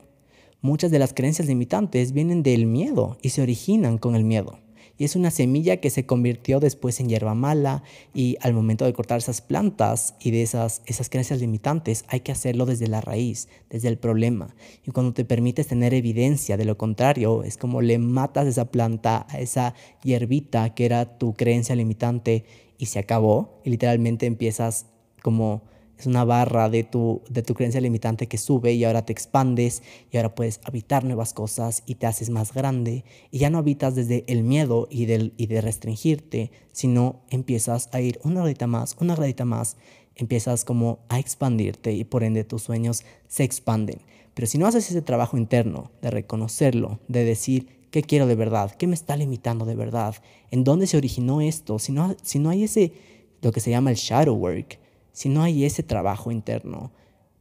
Muchas 0.62 0.92
de 0.92 1.00
las 1.00 1.14
creencias 1.14 1.48
limitantes 1.48 2.12
vienen 2.12 2.44
del 2.44 2.66
miedo 2.66 3.18
y 3.22 3.30
se 3.30 3.42
originan 3.42 3.98
con 3.98 4.16
el 4.16 4.26
miedo. 4.26 4.60
Y 4.98 5.06
es 5.06 5.16
una 5.16 5.32
semilla 5.32 5.78
que 5.78 5.90
se 5.90 6.06
convirtió 6.06 6.60
después 6.60 7.00
en 7.00 7.08
hierba 7.08 7.34
mala 7.34 7.84
y 8.14 8.36
al 8.42 8.54
momento 8.54 8.84
de 8.84 8.92
cortar 8.92 9.20
esas 9.20 9.40
plantas 9.40 10.16
y 10.20 10.32
de 10.32 10.42
esas, 10.42 10.82
esas 10.86 11.10
creencias 11.10 11.40
limitantes 11.40 12.04
hay 12.10 12.20
que 12.20 12.34
hacerlo 12.34 12.66
desde 12.66 12.88
la 12.88 13.00
raíz, 13.00 13.48
desde 13.70 13.88
el 13.88 13.98
problema. 13.98 14.54
Y 14.86 14.92
cuando 14.92 15.14
te 15.14 15.24
permites 15.24 15.68
tener 15.68 15.94
evidencia 15.94 16.58
de 16.58 16.66
lo 16.66 16.78
contrario, 16.78 17.44
es 17.44 17.56
como 17.56 17.82
le 17.82 17.98
matas 17.98 18.46
esa 18.46 18.70
planta 18.70 19.26
a 19.30 19.40
esa 19.40 19.74
hierbita 20.04 20.76
que 20.76 20.84
era 20.84 21.18
tu 21.18 21.34
creencia 21.34 21.78
limitante 21.78 22.44
y 22.78 22.88
se 22.88 23.00
acabó 23.00 23.62
y 23.64 23.70
literalmente 23.70 24.26
empiezas 24.26 24.88
como 25.22 25.62
es 26.00 26.06
una 26.06 26.24
barra 26.24 26.70
de 26.70 26.86
tu, 26.86 27.22
de 27.30 27.44
tu 27.44 27.54
creencia 27.54 27.82
limitante 27.82 28.28
que 28.28 28.38
sube 28.38 28.74
y 28.74 28.86
ahora 28.86 29.06
te 29.06 29.12
expandes 29.12 29.84
y 30.10 30.18
ahora 30.18 30.34
puedes 30.34 30.62
habitar 30.64 31.04
nuevas 31.04 31.34
cosas 31.34 31.84
y 31.86 31.96
te 31.96 32.08
haces 32.08 32.30
más 32.30 32.54
grande 32.54 33.04
y 33.32 33.40
ya 33.40 33.50
no 33.50 33.58
habitas 33.58 33.96
desde 33.96 34.24
el 34.28 34.44
miedo 34.44 34.88
y, 34.90 35.06
del, 35.06 35.34
y 35.36 35.48
de 35.48 35.60
restringirte, 35.60 36.52
sino 36.72 37.22
empiezas 37.30 37.90
a 37.92 38.00
ir 38.00 38.20
una 38.24 38.40
gradita 38.40 38.66
más, 38.66 38.96
una 39.02 39.16
gradita 39.16 39.44
más, 39.44 39.76
empiezas 40.16 40.64
como 40.64 41.00
a 41.10 41.20
expandirte 41.20 41.92
y 41.92 42.06
por 42.06 42.24
ende 42.24 42.46
tus 42.46 42.64
sueños 42.64 43.04
se 43.28 43.44
expanden. 43.44 44.00
Pero 44.34 44.48
si 44.48 44.58
no 44.58 44.68
haces 44.68 44.90
ese 44.90 45.02
trabajo 45.02 45.38
interno 45.38 45.92
de 46.02 46.12
reconocerlo, 46.12 47.00
de 47.10 47.26
decir, 47.26 47.68
¿qué 47.92 48.04
quiero 48.04 48.26
de 48.26 48.36
verdad? 48.36 48.72
¿Qué 48.78 48.88
me 48.88 48.94
está 48.94 49.18
limitando 49.18 49.66
de 49.66 49.76
verdad? 49.76 50.16
¿En 50.50 50.64
dónde 50.64 50.88
se 50.88 50.96
originó 50.96 51.42
esto? 51.42 51.78
Si 51.78 51.92
no, 51.92 52.16
si 52.24 52.40
no 52.40 52.50
hay 52.50 52.64
ese, 52.64 52.94
lo 53.42 53.52
que 53.52 53.60
se 53.60 53.70
llama 53.70 53.90
el 53.90 53.98
shadow 53.98 54.36
work, 54.36 54.80
si 55.20 55.28
no 55.28 55.44
hay 55.44 55.66
ese 55.66 55.84
trabajo 55.84 56.32
interno, 56.32 56.94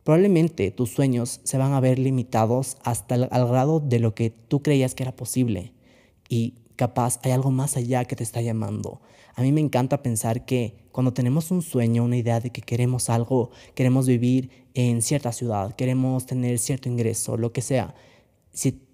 probablemente 0.02 0.72
tus 0.72 0.90
sueños 0.90 1.40
se 1.44 1.58
van 1.58 1.74
a 1.74 1.78
ver 1.80 2.00
limitados 2.00 2.76
hasta 2.82 3.14
el, 3.14 3.28
grado 3.28 3.78
de 3.78 4.00
lo 4.00 4.16
que 4.16 4.30
tú 4.30 4.62
creías 4.62 4.96
que 4.96 5.04
era 5.04 5.14
posible. 5.14 5.72
Y 6.28 6.54
capaz 6.74 7.20
hay 7.22 7.30
algo 7.30 7.52
más 7.52 7.76
allá 7.76 8.04
que 8.04 8.16
te 8.16 8.24
está 8.24 8.40
llamando. 8.40 9.00
A 9.36 9.42
mí 9.42 9.52
me 9.52 9.60
encanta 9.60 10.02
pensar 10.02 10.44
que 10.44 10.88
cuando 10.90 11.12
tenemos 11.12 11.52
un 11.52 11.62
sueño, 11.62 12.02
una 12.02 12.16
idea 12.16 12.40
de 12.40 12.50
que 12.50 12.62
queremos 12.62 13.08
algo, 13.10 13.52
queremos 13.76 14.08
vivir 14.08 14.50
en 14.74 15.00
cierta 15.00 15.30
ciudad, 15.30 15.76
queremos 15.76 16.26
tener 16.26 16.58
cierto 16.58 16.88
ingreso, 16.88 17.36
lo 17.36 17.52
que 17.52 17.62
sea, 17.62 17.94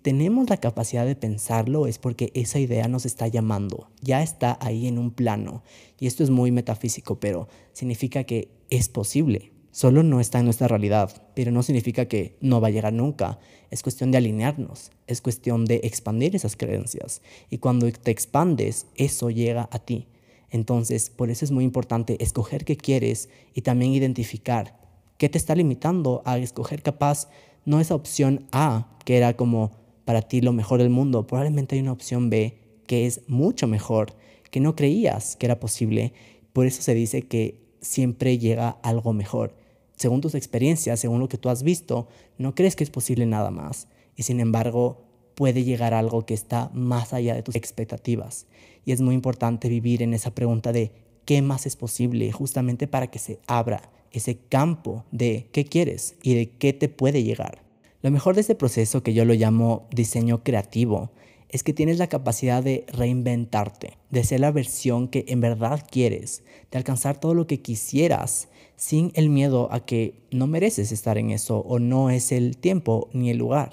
tenemos 0.04 0.50
la 0.50 0.58
capacidad 0.58 1.06
de 1.06 1.16
pensarlo 1.16 1.86
es 1.86 1.96
porque 1.96 2.30
esa 2.34 2.58
idea 2.58 2.88
nos 2.88 3.06
está 3.06 3.26
llamando, 3.26 3.88
ya 4.02 4.22
está 4.22 4.58
ahí 4.60 4.86
en 4.86 4.98
un 4.98 5.10
plano. 5.10 5.62
Y 5.98 6.06
esto 6.06 6.22
es 6.22 6.28
muy 6.28 6.52
metafísico, 6.52 7.18
pero 7.18 7.48
significa 7.72 8.24
que 8.24 8.50
es 8.68 8.90
posible. 8.90 9.52
Solo 9.70 10.02
no 10.02 10.20
está 10.20 10.40
en 10.40 10.44
nuestra 10.44 10.68
realidad, 10.68 11.26
pero 11.34 11.52
no 11.52 11.62
significa 11.62 12.04
que 12.04 12.36
no 12.42 12.60
va 12.60 12.68
a 12.68 12.70
llegar 12.70 12.92
nunca. 12.92 13.38
Es 13.70 13.82
cuestión 13.82 14.10
de 14.10 14.18
alinearnos, 14.18 14.90
es 15.06 15.22
cuestión 15.22 15.64
de 15.64 15.80
expandir 15.84 16.36
esas 16.36 16.54
creencias. 16.54 17.22
Y 17.48 17.56
cuando 17.56 17.90
te 17.90 18.10
expandes, 18.10 18.84
eso 18.96 19.30
llega 19.30 19.70
a 19.72 19.78
ti. 19.78 20.06
Entonces, 20.50 21.08
por 21.08 21.30
eso 21.30 21.46
es 21.46 21.50
muy 21.50 21.64
importante 21.64 22.22
escoger 22.22 22.66
qué 22.66 22.76
quieres 22.76 23.30
y 23.54 23.62
también 23.62 23.94
identificar 23.94 24.78
qué 25.16 25.30
te 25.30 25.38
está 25.38 25.54
limitando 25.54 26.20
a 26.26 26.36
escoger 26.36 26.82
capaz 26.82 27.30
no 27.64 27.80
esa 27.80 27.94
opción 27.94 28.46
A, 28.52 28.98
que 29.06 29.16
era 29.16 29.34
como 29.34 29.83
para 30.04 30.22
ti 30.22 30.40
lo 30.40 30.52
mejor 30.52 30.80
del 30.80 30.90
mundo, 30.90 31.26
probablemente 31.26 31.76
hay 31.76 31.82
una 31.82 31.92
opción 31.92 32.30
B 32.30 32.58
que 32.86 33.06
es 33.06 33.22
mucho 33.28 33.66
mejor, 33.66 34.14
que 34.50 34.60
no 34.60 34.76
creías 34.76 35.36
que 35.36 35.46
era 35.46 35.58
posible. 35.60 36.12
Por 36.52 36.66
eso 36.66 36.82
se 36.82 36.94
dice 36.94 37.22
que 37.22 37.58
siempre 37.80 38.38
llega 38.38 38.70
algo 38.82 39.12
mejor. 39.12 39.54
Según 39.96 40.20
tus 40.20 40.34
experiencias, 40.34 41.00
según 41.00 41.20
lo 41.20 41.28
que 41.28 41.38
tú 41.38 41.48
has 41.48 41.62
visto, 41.62 42.08
no 42.38 42.54
crees 42.54 42.76
que 42.76 42.84
es 42.84 42.90
posible 42.90 43.26
nada 43.26 43.50
más. 43.50 43.88
Y 44.16 44.24
sin 44.24 44.40
embargo, 44.40 45.04
puede 45.34 45.64
llegar 45.64 45.94
algo 45.94 46.26
que 46.26 46.34
está 46.34 46.70
más 46.74 47.12
allá 47.12 47.34
de 47.34 47.42
tus 47.42 47.56
expectativas. 47.56 48.46
Y 48.84 48.92
es 48.92 49.00
muy 49.00 49.14
importante 49.14 49.68
vivir 49.68 50.02
en 50.02 50.14
esa 50.14 50.34
pregunta 50.34 50.72
de 50.72 50.92
qué 51.24 51.42
más 51.42 51.66
es 51.66 51.76
posible, 51.76 52.30
justamente 52.32 52.86
para 52.86 53.08
que 53.08 53.18
se 53.18 53.40
abra 53.46 53.90
ese 54.10 54.36
campo 54.36 55.04
de 55.10 55.48
qué 55.52 55.64
quieres 55.64 56.16
y 56.22 56.34
de 56.34 56.50
qué 56.50 56.72
te 56.72 56.88
puede 56.88 57.24
llegar. 57.24 57.63
Lo 58.04 58.10
mejor 58.10 58.34
de 58.34 58.42
este 58.42 58.54
proceso 58.54 59.02
que 59.02 59.14
yo 59.14 59.24
lo 59.24 59.32
llamo 59.32 59.88
diseño 59.90 60.44
creativo 60.44 61.10
es 61.48 61.62
que 61.62 61.72
tienes 61.72 61.96
la 61.96 62.10
capacidad 62.10 62.62
de 62.62 62.84
reinventarte, 62.92 63.96
de 64.10 64.24
ser 64.24 64.40
la 64.40 64.52
versión 64.52 65.08
que 65.08 65.24
en 65.28 65.40
verdad 65.40 65.86
quieres, 65.90 66.42
de 66.70 66.76
alcanzar 66.76 67.18
todo 67.18 67.32
lo 67.32 67.46
que 67.46 67.62
quisieras 67.62 68.48
sin 68.76 69.10
el 69.14 69.30
miedo 69.30 69.72
a 69.72 69.86
que 69.86 70.20
no 70.30 70.46
mereces 70.46 70.92
estar 70.92 71.16
en 71.16 71.30
eso 71.30 71.60
o 71.60 71.78
no 71.78 72.10
es 72.10 72.30
el 72.30 72.58
tiempo 72.58 73.08
ni 73.14 73.30
el 73.30 73.38
lugar. 73.38 73.72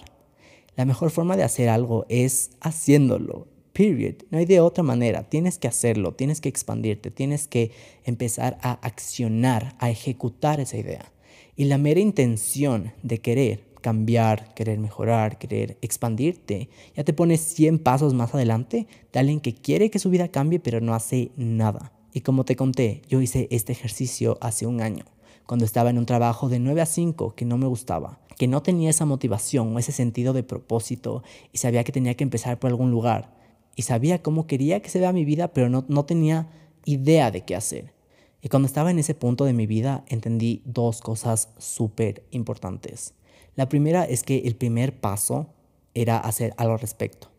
La 0.78 0.86
mejor 0.86 1.12
forma 1.12 1.36
de 1.36 1.44
hacer 1.44 1.68
algo 1.68 2.06
es 2.08 2.52
haciéndolo, 2.62 3.50
Period. 3.74 4.16
No 4.30 4.38
hay 4.38 4.46
de 4.46 4.62
otra 4.62 4.82
manera. 4.82 5.24
Tienes 5.30 5.58
que 5.58 5.68
hacerlo, 5.68 6.14
tienes 6.14 6.40
que 6.40 6.48
expandirte, 6.48 7.12
tienes 7.12 7.50
que 7.50 7.72
empezar 8.06 8.58
a 8.62 8.72
accionar, 8.72 9.76
a 9.80 9.90
ejecutar 9.90 10.62
esa 10.62 10.78
idea. 10.78 11.12
Y 11.58 11.66
la 11.66 11.78
mera 11.78 12.00
intención 12.00 12.94
de 13.04 13.18
querer 13.18 13.71
cambiar, 13.82 14.54
querer 14.54 14.80
mejorar, 14.80 15.38
querer 15.38 15.78
expandirte, 15.82 16.70
ya 16.96 17.04
te 17.04 17.14
pones 17.14 17.42
100 17.42 17.80
pasos 17.80 18.14
más 18.14 18.34
adelante 18.34 18.88
de 19.12 19.20
alguien 19.20 19.40
que 19.40 19.54
quiere 19.54 19.90
que 19.90 20.00
su 20.00 20.10
vida 20.10 20.30
cambie 20.30 20.60
pero 20.60 20.80
no 20.80 20.94
hace 20.94 21.32
nada. 21.36 21.92
Y 22.14 22.22
como 22.22 22.46
te 22.46 22.56
conté, 22.56 23.02
yo 23.10 23.22
hice 23.22 23.48
este 23.52 23.72
ejercicio 23.72 24.38
hace 24.42 24.66
un 24.66 24.82
año, 24.82 25.06
cuando 25.46 25.66
estaba 25.66 25.90
en 25.90 25.98
un 25.98 26.06
trabajo 26.06 26.50
de 26.50 26.60
9 26.60 26.82
a 26.82 26.86
5 26.86 27.36
que 27.36 27.46
no 27.46 27.58
me 27.58 27.68
gustaba, 27.68 28.20
que 28.38 28.48
no 28.48 28.62
tenía 28.62 28.90
esa 28.90 29.06
motivación 29.06 29.76
o 29.76 29.80
ese 29.80 29.92
sentido 29.92 30.34
de 30.34 30.44
propósito 30.44 31.24
y 31.52 31.58
sabía 31.58 31.84
que 31.84 31.92
tenía 31.92 32.16
que 32.16 32.24
empezar 32.24 32.60
por 32.60 32.70
algún 32.70 32.92
lugar 32.92 33.34
y 33.76 33.84
sabía 33.84 34.22
cómo 34.22 34.48
quería 34.48 34.82
que 34.82 34.90
se 34.90 35.00
vea 35.00 35.14
mi 35.14 35.26
vida, 35.26 35.50
pero 35.50 35.70
no, 35.70 35.86
no 35.88 36.06
tenía 36.06 36.50
idea 36.86 37.32
de 37.32 37.42
qué 37.42 37.56
hacer. 37.56 37.94
Y 38.42 38.50
cuando 38.50 38.66
estaba 38.66 38.92
en 38.92 39.00
ese 39.00 39.14
punto 39.14 39.46
de 39.46 39.54
mi 39.54 39.68
vida, 39.68 40.04
entendí 40.08 40.64
dos 40.66 41.02
cosas 41.02 41.50
súper 41.58 42.26
importantes. 42.32 43.14
La 43.62 43.70
primera 43.70 44.06
es 44.06 44.24
que 44.24 44.40
el 44.40 44.56
primer 44.56 45.00
paso 45.00 45.54
era 45.94 46.18
hacer 46.18 46.52
algo 46.58 46.74
al 46.74 46.80
respecto, 46.80 47.30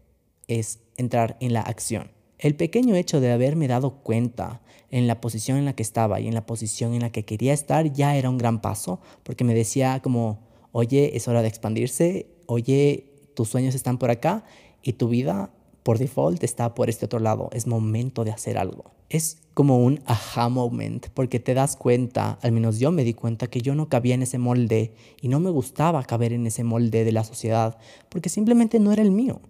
es 0.47 0.79
entrar 0.97 1.37
en 1.41 1.53
la 1.53 1.63
acción. 1.63 2.13
El 2.39 2.55
pequeño 2.55 2.95
hecho 2.95 3.21
de 3.21 3.33
haberme 3.33 3.67
dado 3.67 4.05
cuenta 4.05 4.61
en 4.93 5.09
la 5.09 5.21
posición 5.21 5.59
en 5.59 5.65
la 5.65 5.73
que 5.73 5.83
estaba 5.83 6.21
y 6.21 6.29
en 6.29 6.35
la 6.35 6.47
posición 6.47 6.95
en 6.95 7.01
la 7.01 7.11
que 7.11 7.25
quería 7.25 7.53
estar 7.53 7.93
ya 7.93 8.15
era 8.15 8.31
un 8.31 8.39
gran 8.39 8.61
paso, 8.61 9.01
porque 9.25 9.43
me 9.43 9.53
decía 9.53 9.99
como, 10.01 10.39
oye, 10.71 11.17
es 11.17 11.27
hora 11.27 11.43
de 11.43 11.49
expandirse, 11.49 12.29
oye, 12.47 13.11
tus 13.35 13.49
sueños 13.49 13.75
están 13.75 13.99
por 13.99 14.13
acá 14.13 14.45
y 14.81 14.93
tu 14.93 15.09
vida 15.09 15.51
por 15.83 15.99
default 15.99 16.45
está 16.45 16.73
por 16.77 16.89
este 16.89 17.07
otro 17.07 17.19
lado. 17.19 17.51
Es 17.53 17.67
momento 17.67 18.23
de 18.23 18.31
hacer 18.31 18.59
algo. 18.59 18.93
Es 19.09 19.39
como 19.55 19.79
un 19.79 20.01
aha 20.07 20.49
moment 20.49 21.09
porque 21.15 21.41
te 21.41 21.55
das 21.55 21.77
cuenta, 21.77 22.39
al 22.43 22.53
menos 22.53 22.79
yo 22.79 22.91
me 22.91 23.05
di 23.05 23.15
cuenta 23.15 23.49
que 23.49 23.61
yo 23.61 23.75
no 23.75 23.89
cabía 23.89 24.15
en 24.15 24.23
ese 24.23 24.39
molde 24.39 24.95
y 25.21 25.29
no 25.29 25.41
me 25.41 25.51
gustaba 25.51 26.03
caber 26.05 26.33
en 26.33 26.47
ese 26.47 26.65
molde 26.65 27.05
de 27.05 27.13
la 27.13 27.25
sociedad 27.25 27.79
porque 28.09 28.29
simplemente 28.29 28.81
no 28.81 28.93
era 28.93 29.03
el 29.03 29.11
mío. 29.11 29.41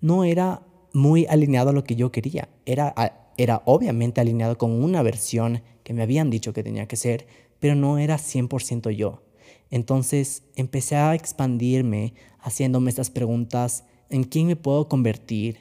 No 0.00 0.24
era 0.24 0.62
muy 0.92 1.26
alineado 1.26 1.70
a 1.70 1.72
lo 1.72 1.84
que 1.84 1.96
yo 1.96 2.10
quería. 2.10 2.48
Era, 2.66 2.94
era 3.36 3.62
obviamente 3.64 4.20
alineado 4.20 4.58
con 4.58 4.70
una 4.82 5.02
versión 5.02 5.62
que 5.84 5.94
me 5.94 6.02
habían 6.02 6.30
dicho 6.30 6.52
que 6.52 6.62
tenía 6.62 6.86
que 6.86 6.96
ser, 6.96 7.26
pero 7.60 7.74
no 7.74 7.98
era 7.98 8.16
100% 8.18 8.90
yo. 8.90 9.22
Entonces 9.70 10.42
empecé 10.56 10.96
a 10.96 11.14
expandirme 11.14 12.14
haciéndome 12.40 12.90
estas 12.90 13.10
preguntas, 13.10 13.84
¿en 14.10 14.24
quién 14.24 14.48
me 14.48 14.56
puedo 14.56 14.88
convertir? 14.88 15.60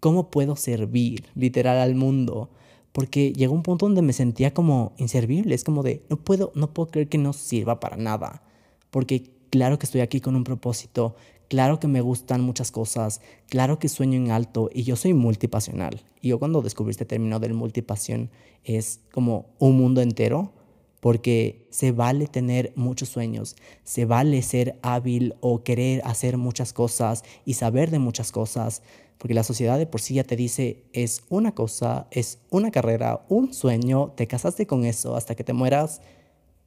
¿Cómo 0.00 0.30
puedo 0.30 0.56
servir 0.56 1.24
literal 1.34 1.78
al 1.78 1.94
mundo? 1.94 2.50
Porque 2.96 3.34
llegó 3.34 3.52
un 3.52 3.62
punto 3.62 3.84
donde 3.84 4.00
me 4.00 4.14
sentía 4.14 4.54
como 4.54 4.94
inservible, 4.96 5.54
es 5.54 5.64
como 5.64 5.82
de, 5.82 6.02
no 6.08 6.16
puedo, 6.16 6.50
no 6.54 6.72
puedo 6.72 6.90
creer 6.90 7.10
que 7.10 7.18
no 7.18 7.34
sirva 7.34 7.78
para 7.78 7.98
nada, 7.98 8.42
porque 8.90 9.34
claro 9.50 9.78
que 9.78 9.84
estoy 9.84 10.00
aquí 10.00 10.22
con 10.22 10.34
un 10.34 10.44
propósito, 10.44 11.14
claro 11.50 11.78
que 11.78 11.88
me 11.88 12.00
gustan 12.00 12.40
muchas 12.40 12.70
cosas, 12.70 13.20
claro 13.50 13.78
que 13.78 13.90
sueño 13.90 14.16
en 14.16 14.30
alto 14.30 14.70
y 14.72 14.84
yo 14.84 14.96
soy 14.96 15.12
multipasional. 15.12 16.00
Y 16.22 16.28
yo 16.28 16.38
cuando 16.38 16.62
descubrí 16.62 16.92
este 16.92 17.04
término 17.04 17.38
del 17.38 17.52
multipasión 17.52 18.30
es 18.64 19.00
como 19.12 19.50
un 19.58 19.76
mundo 19.76 20.00
entero, 20.00 20.54
porque 21.00 21.68
se 21.68 21.92
vale 21.92 22.26
tener 22.26 22.72
muchos 22.76 23.10
sueños, 23.10 23.56
se 23.84 24.06
vale 24.06 24.40
ser 24.40 24.78
hábil 24.80 25.34
o 25.40 25.62
querer 25.62 26.00
hacer 26.06 26.38
muchas 26.38 26.72
cosas 26.72 27.24
y 27.44 27.52
saber 27.52 27.90
de 27.90 27.98
muchas 27.98 28.32
cosas, 28.32 28.82
porque 29.18 29.34
la 29.34 29.44
sociedad 29.44 29.78
de 29.78 29.86
por 29.86 30.00
sí 30.00 30.14
ya 30.14 30.24
te 30.24 30.36
dice, 30.36 30.84
es 30.92 31.22
una 31.28 31.54
cosa, 31.54 32.06
es 32.10 32.38
una 32.50 32.70
carrera, 32.70 33.24
un 33.28 33.52
sueño, 33.52 34.12
te 34.16 34.26
casaste 34.26 34.66
con 34.66 34.84
eso 34.84 35.16
hasta 35.16 35.34
que 35.34 35.44
te 35.44 35.52
mueras 35.52 36.00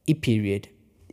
y 0.05 0.15
period. 0.15 0.63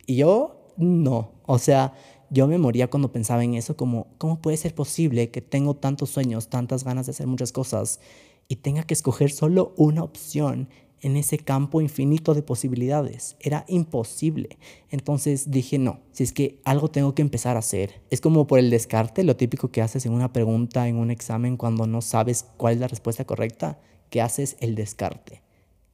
Y 0.06 0.16
yo 0.16 0.72
no, 0.76 1.32
o 1.46 1.58
sea, 1.58 1.94
yo 2.30 2.46
me 2.46 2.58
moría 2.58 2.88
cuando 2.88 3.12
pensaba 3.12 3.44
en 3.44 3.54
eso, 3.54 3.76
como, 3.76 4.08
¿cómo 4.18 4.40
puede 4.40 4.56
ser 4.56 4.74
posible 4.74 5.30
que 5.30 5.40
tengo 5.40 5.76
tantos 5.76 6.10
sueños, 6.10 6.48
tantas 6.48 6.84
ganas 6.84 7.06
de 7.06 7.10
hacer 7.10 7.26
muchas 7.26 7.52
cosas 7.52 8.00
y 8.48 8.56
tenga 8.56 8.82
que 8.84 8.94
escoger 8.94 9.30
solo 9.30 9.74
una 9.76 10.02
opción 10.02 10.68
en 11.00 11.16
ese 11.16 11.38
campo 11.38 11.80
infinito 11.80 12.34
de 12.34 12.42
posibilidades. 12.42 13.36
Era 13.40 13.64
imposible. 13.68 14.58
Entonces 14.90 15.50
dije, 15.50 15.78
no, 15.78 16.00
si 16.12 16.24
es 16.24 16.32
que 16.32 16.60
algo 16.64 16.88
tengo 16.88 17.14
que 17.14 17.22
empezar 17.22 17.56
a 17.56 17.60
hacer. 17.60 18.00
Es 18.10 18.20
como 18.20 18.46
por 18.46 18.58
el 18.58 18.70
descarte, 18.70 19.24
lo 19.24 19.36
típico 19.36 19.70
que 19.70 19.82
haces 19.82 20.06
en 20.06 20.12
una 20.12 20.32
pregunta, 20.32 20.88
en 20.88 20.96
un 20.96 21.10
examen, 21.10 21.56
cuando 21.56 21.86
no 21.86 22.00
sabes 22.02 22.46
cuál 22.56 22.74
es 22.74 22.80
la 22.80 22.88
respuesta 22.88 23.24
correcta, 23.24 23.78
que 24.10 24.20
haces 24.20 24.56
el 24.60 24.74
descarte. 24.74 25.42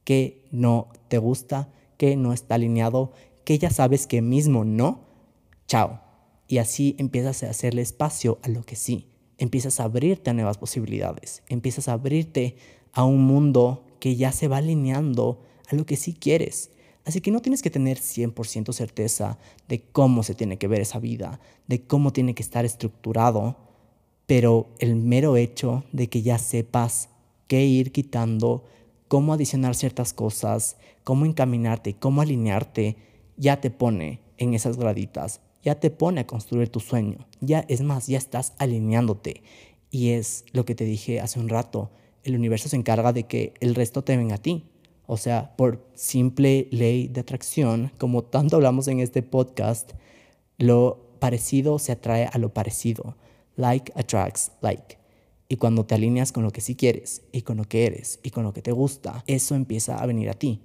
Que 0.03 0.45
no 0.51 0.89
te 1.07 1.17
gusta, 1.17 1.69
que 1.97 2.15
no 2.15 2.33
está 2.33 2.55
alineado, 2.55 3.11
que 3.43 3.57
ya 3.57 3.69
sabes 3.69 4.07
que 4.07 4.21
mismo 4.21 4.65
no, 4.65 5.01
chao. 5.67 6.01
Y 6.47 6.57
así 6.57 6.95
empiezas 6.97 7.43
a 7.43 7.49
hacerle 7.49 7.81
espacio 7.81 8.39
a 8.41 8.49
lo 8.49 8.63
que 8.63 8.75
sí. 8.75 9.09
Empiezas 9.37 9.79
a 9.79 9.85
abrirte 9.85 10.29
a 10.29 10.33
nuevas 10.33 10.57
posibilidades. 10.57 11.43
Empiezas 11.49 11.87
a 11.87 11.93
abrirte 11.93 12.55
a 12.93 13.03
un 13.05 13.23
mundo 13.23 13.85
que 14.03 14.17
ya 14.17 14.33
se 14.33 14.49
va 14.49 14.57
alineando 14.57 15.39
a 15.69 15.75
lo 15.77 15.85
que 15.85 15.95
sí 15.95 16.11
quieres. 16.11 16.71
Así 17.05 17.21
que 17.21 17.31
no 17.31 17.41
tienes 17.41 17.61
que 17.61 17.69
tener 17.69 17.99
100% 17.99 18.73
certeza 18.73 19.39
de 19.69 19.79
cómo 19.79 20.23
se 20.23 20.35
tiene 20.35 20.57
que 20.57 20.67
ver 20.67 20.81
esa 20.81 20.99
vida, 20.99 21.39
de 21.67 21.83
cómo 21.83 22.11
tiene 22.11 22.35
que 22.35 22.43
estar 22.43 22.65
estructurado, 22.65 23.55
pero 24.25 24.67
el 24.79 24.97
mero 24.97 25.37
hecho 25.37 25.85
de 25.93 26.09
que 26.09 26.21
ya 26.21 26.37
sepas 26.37 27.07
qué 27.47 27.63
ir 27.63 27.93
quitando, 27.93 28.65
cómo 29.07 29.31
adicionar 29.31 29.73
ciertas 29.73 30.11
cosas, 30.11 30.75
cómo 31.05 31.25
encaminarte, 31.25 31.93
cómo 31.93 32.21
alinearte, 32.21 32.97
ya 33.37 33.61
te 33.61 33.71
pone 33.71 34.19
en 34.37 34.53
esas 34.53 34.75
graditas, 34.75 35.39
ya 35.63 35.79
te 35.79 35.91
pone 35.91 36.19
a 36.19 36.27
construir 36.27 36.67
tu 36.67 36.81
sueño, 36.81 37.25
ya 37.39 37.63
es 37.69 37.79
más, 37.79 38.07
ya 38.07 38.17
estás 38.17 38.51
alineándote. 38.57 39.43
Y 39.91 40.09
es 40.09 40.43
lo 40.51 40.65
que 40.65 40.75
te 40.75 40.83
dije 40.83 41.21
hace 41.21 41.39
un 41.39 41.47
rato, 41.47 41.89
el 42.23 42.35
universo 42.35 42.69
se 42.69 42.75
encarga 42.75 43.13
de 43.13 43.23
que 43.23 43.53
el 43.59 43.75
resto 43.75 44.03
te 44.03 44.17
venga 44.17 44.35
a 44.35 44.41
ti. 44.41 44.65
O 45.05 45.17
sea, 45.17 45.55
por 45.57 45.85
simple 45.93 46.67
ley 46.71 47.07
de 47.07 47.21
atracción, 47.21 47.91
como 47.97 48.23
tanto 48.23 48.55
hablamos 48.55 48.87
en 48.87 48.99
este 48.99 49.21
podcast, 49.21 49.91
lo 50.57 51.17
parecido 51.19 51.79
se 51.79 51.91
atrae 51.91 52.29
a 52.31 52.37
lo 52.37 52.53
parecido. 52.53 53.17
Like 53.55 53.91
attracts 53.95 54.51
like. 54.61 54.97
Y 55.49 55.57
cuando 55.57 55.85
te 55.85 55.95
alineas 55.95 56.31
con 56.31 56.43
lo 56.43 56.51
que 56.51 56.61
sí 56.61 56.75
quieres 56.75 57.21
y 57.31 57.41
con 57.41 57.57
lo 57.57 57.65
que 57.65 57.85
eres 57.85 58.19
y 58.23 58.31
con 58.31 58.43
lo 58.43 58.53
que 58.53 58.61
te 58.61 58.71
gusta, 58.71 59.23
eso 59.27 59.55
empieza 59.55 59.97
a 59.97 60.05
venir 60.05 60.29
a 60.29 60.33
ti. 60.33 60.61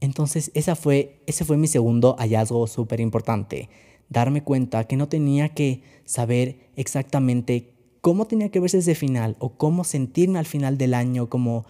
Entonces, 0.00 0.50
esa 0.54 0.76
fue, 0.76 1.20
ese 1.26 1.44
fue 1.44 1.56
mi 1.56 1.66
segundo 1.66 2.16
hallazgo 2.18 2.66
súper 2.66 3.00
importante. 3.00 3.68
Darme 4.08 4.42
cuenta 4.42 4.84
que 4.84 4.96
no 4.96 5.08
tenía 5.08 5.48
que 5.50 5.82
saber 6.04 6.70
exactamente 6.76 7.71
cómo 8.02 8.26
tenía 8.26 8.50
que 8.50 8.60
verse 8.60 8.78
ese 8.78 8.94
final 8.94 9.36
o 9.38 9.56
cómo 9.56 9.84
sentirme 9.84 10.38
al 10.38 10.44
final 10.44 10.76
del 10.76 10.92
año, 10.92 11.30
como 11.30 11.64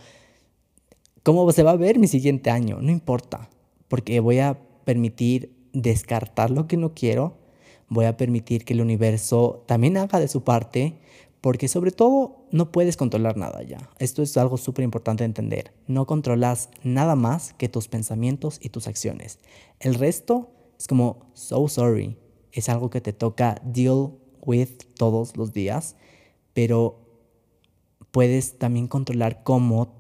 cómo 1.23 1.51
se 1.53 1.63
va 1.63 1.73
a 1.73 1.77
ver 1.77 2.01
mi 2.01 2.09
siguiente 2.09 2.51
año, 2.51 2.81
no 2.81 2.91
importa, 2.91 3.49
porque 3.87 4.19
voy 4.19 4.41
a 4.41 4.59
permitir 4.85 5.55
descartar 5.73 6.51
lo 6.51 6.67
que 6.67 6.77
no 6.77 6.95
quiero, 6.95 7.37
voy 7.89 8.07
a 8.07 8.17
permitir 8.17 8.65
que 8.65 8.73
el 8.73 8.81
universo 8.81 9.63
también 9.67 9.97
haga 9.99 10.19
de 10.19 10.27
su 10.27 10.43
parte, 10.43 10.99
porque 11.43 11.69
sobre 11.69 11.91
todo 11.91 12.47
no 12.51 12.73
puedes 12.73 12.97
controlar 12.97 13.37
nada 13.37 13.63
ya. 13.63 13.91
Esto 13.99 14.23
es 14.23 14.37
algo 14.37 14.57
súper 14.57 14.85
importante 14.85 15.25
de 15.25 15.27
entender. 15.27 15.73
No 15.87 16.07
controlas 16.07 16.71
nada 16.83 17.15
más 17.15 17.53
que 17.53 17.69
tus 17.69 17.89
pensamientos 17.89 18.59
y 18.63 18.71
tus 18.71 18.87
acciones. 18.87 19.39
El 19.81 19.95
resto 19.95 20.51
es 20.79 20.87
como, 20.87 21.27
so 21.35 21.69
sorry, 21.69 22.17
es 22.53 22.69
algo 22.69 22.91
que 22.91 23.01
te 23.01 23.13
toca 23.13 23.61
deal 23.65 24.13
with 24.41 24.71
todos 24.97 25.37
los 25.37 25.53
días 25.53 25.97
pero 26.55 26.99
puedes 28.11 28.59
también 28.59 28.89
controlar 28.89 29.43
cómo 29.43 29.95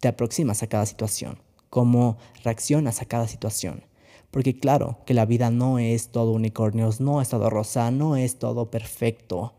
te 0.00 0.08
aproximas 0.08 0.62
a 0.62 0.68
cada 0.68 0.86
situación, 0.86 1.38
cómo 1.70 2.18
reaccionas 2.44 3.02
a 3.02 3.06
cada 3.06 3.26
situación. 3.26 3.84
Porque 4.30 4.58
claro, 4.58 4.98
que 5.06 5.14
la 5.14 5.24
vida 5.24 5.50
no 5.50 5.78
es 5.78 6.08
todo 6.08 6.32
unicornios, 6.32 7.00
no 7.00 7.20
es 7.22 7.30
todo 7.30 7.48
rosa, 7.48 7.90
no 7.90 8.16
es 8.16 8.38
todo 8.38 8.70
perfecto, 8.70 9.54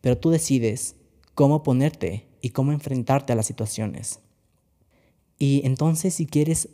pero 0.00 0.16
tú 0.16 0.30
decides 0.30 0.96
cómo 1.34 1.62
ponerte 1.62 2.28
y 2.40 2.50
cómo 2.50 2.72
enfrentarte 2.72 3.32
a 3.32 3.36
las 3.36 3.46
situaciones. 3.46 4.20
Y 5.38 5.62
entonces 5.64 6.14
si 6.14 6.26
quieres 6.26 6.68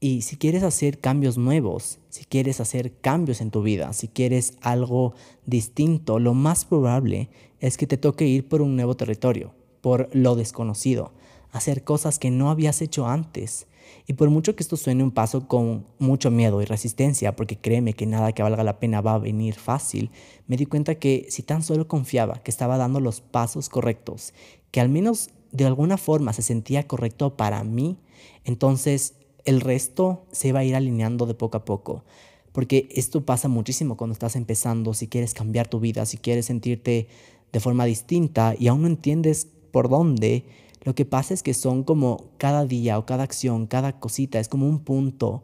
y 0.00 0.22
si 0.22 0.36
quieres 0.36 0.62
hacer 0.62 0.98
cambios 0.98 1.36
nuevos, 1.36 1.98
si 2.08 2.24
quieres 2.24 2.58
hacer 2.60 2.92
cambios 3.00 3.42
en 3.42 3.50
tu 3.50 3.62
vida, 3.62 3.92
si 3.92 4.08
quieres 4.08 4.54
algo 4.62 5.14
distinto, 5.44 6.18
lo 6.18 6.32
más 6.32 6.64
probable 6.64 7.28
es 7.60 7.76
que 7.76 7.86
te 7.86 7.98
toque 7.98 8.26
ir 8.26 8.48
por 8.48 8.62
un 8.62 8.76
nuevo 8.76 8.96
territorio, 8.96 9.52
por 9.82 10.08
lo 10.14 10.36
desconocido, 10.36 11.12
hacer 11.52 11.84
cosas 11.84 12.18
que 12.18 12.30
no 12.30 12.50
habías 12.50 12.80
hecho 12.80 13.06
antes. 13.06 13.66
Y 14.06 14.14
por 14.14 14.30
mucho 14.30 14.56
que 14.56 14.62
esto 14.62 14.76
suene 14.78 15.02
un 15.02 15.10
paso 15.10 15.46
con 15.48 15.84
mucho 15.98 16.30
miedo 16.30 16.62
y 16.62 16.64
resistencia, 16.64 17.36
porque 17.36 17.58
créeme 17.58 17.92
que 17.92 18.06
nada 18.06 18.32
que 18.32 18.42
valga 18.42 18.64
la 18.64 18.78
pena 18.78 19.02
va 19.02 19.14
a 19.14 19.18
venir 19.18 19.54
fácil, 19.54 20.10
me 20.46 20.56
di 20.56 20.64
cuenta 20.64 20.94
que 20.94 21.26
si 21.28 21.42
tan 21.42 21.62
solo 21.62 21.88
confiaba 21.88 22.42
que 22.42 22.50
estaba 22.50 22.78
dando 22.78 23.00
los 23.00 23.20
pasos 23.20 23.68
correctos, 23.68 24.32
que 24.70 24.80
al 24.80 24.88
menos 24.88 25.28
de 25.52 25.66
alguna 25.66 25.98
forma 25.98 26.32
se 26.32 26.42
sentía 26.42 26.86
correcto 26.86 27.36
para 27.36 27.64
mí, 27.64 27.98
entonces 28.44 29.14
el 29.50 29.60
resto 29.60 30.26
se 30.30 30.52
va 30.52 30.60
a 30.60 30.64
ir 30.64 30.76
alineando 30.76 31.26
de 31.26 31.34
poco 31.34 31.58
a 31.58 31.64
poco. 31.64 32.04
Porque 32.52 32.88
esto 32.92 33.24
pasa 33.24 33.48
muchísimo 33.48 33.96
cuando 33.96 34.12
estás 34.12 34.36
empezando, 34.36 34.94
si 34.94 35.08
quieres 35.08 35.34
cambiar 35.34 35.68
tu 35.68 35.80
vida, 35.80 36.06
si 36.06 36.18
quieres 36.18 36.46
sentirte 36.46 37.08
de 37.52 37.60
forma 37.60 37.84
distinta 37.84 38.54
y 38.58 38.68
aún 38.68 38.82
no 38.82 38.86
entiendes 38.86 39.48
por 39.72 39.88
dónde, 39.88 40.44
lo 40.84 40.94
que 40.94 41.04
pasa 41.04 41.34
es 41.34 41.42
que 41.42 41.52
son 41.52 41.82
como 41.82 42.30
cada 42.38 42.64
día 42.64 42.96
o 42.96 43.06
cada 43.06 43.24
acción, 43.24 43.66
cada 43.66 43.98
cosita, 43.98 44.38
es 44.38 44.48
como 44.48 44.68
un 44.68 44.80
punto 44.80 45.42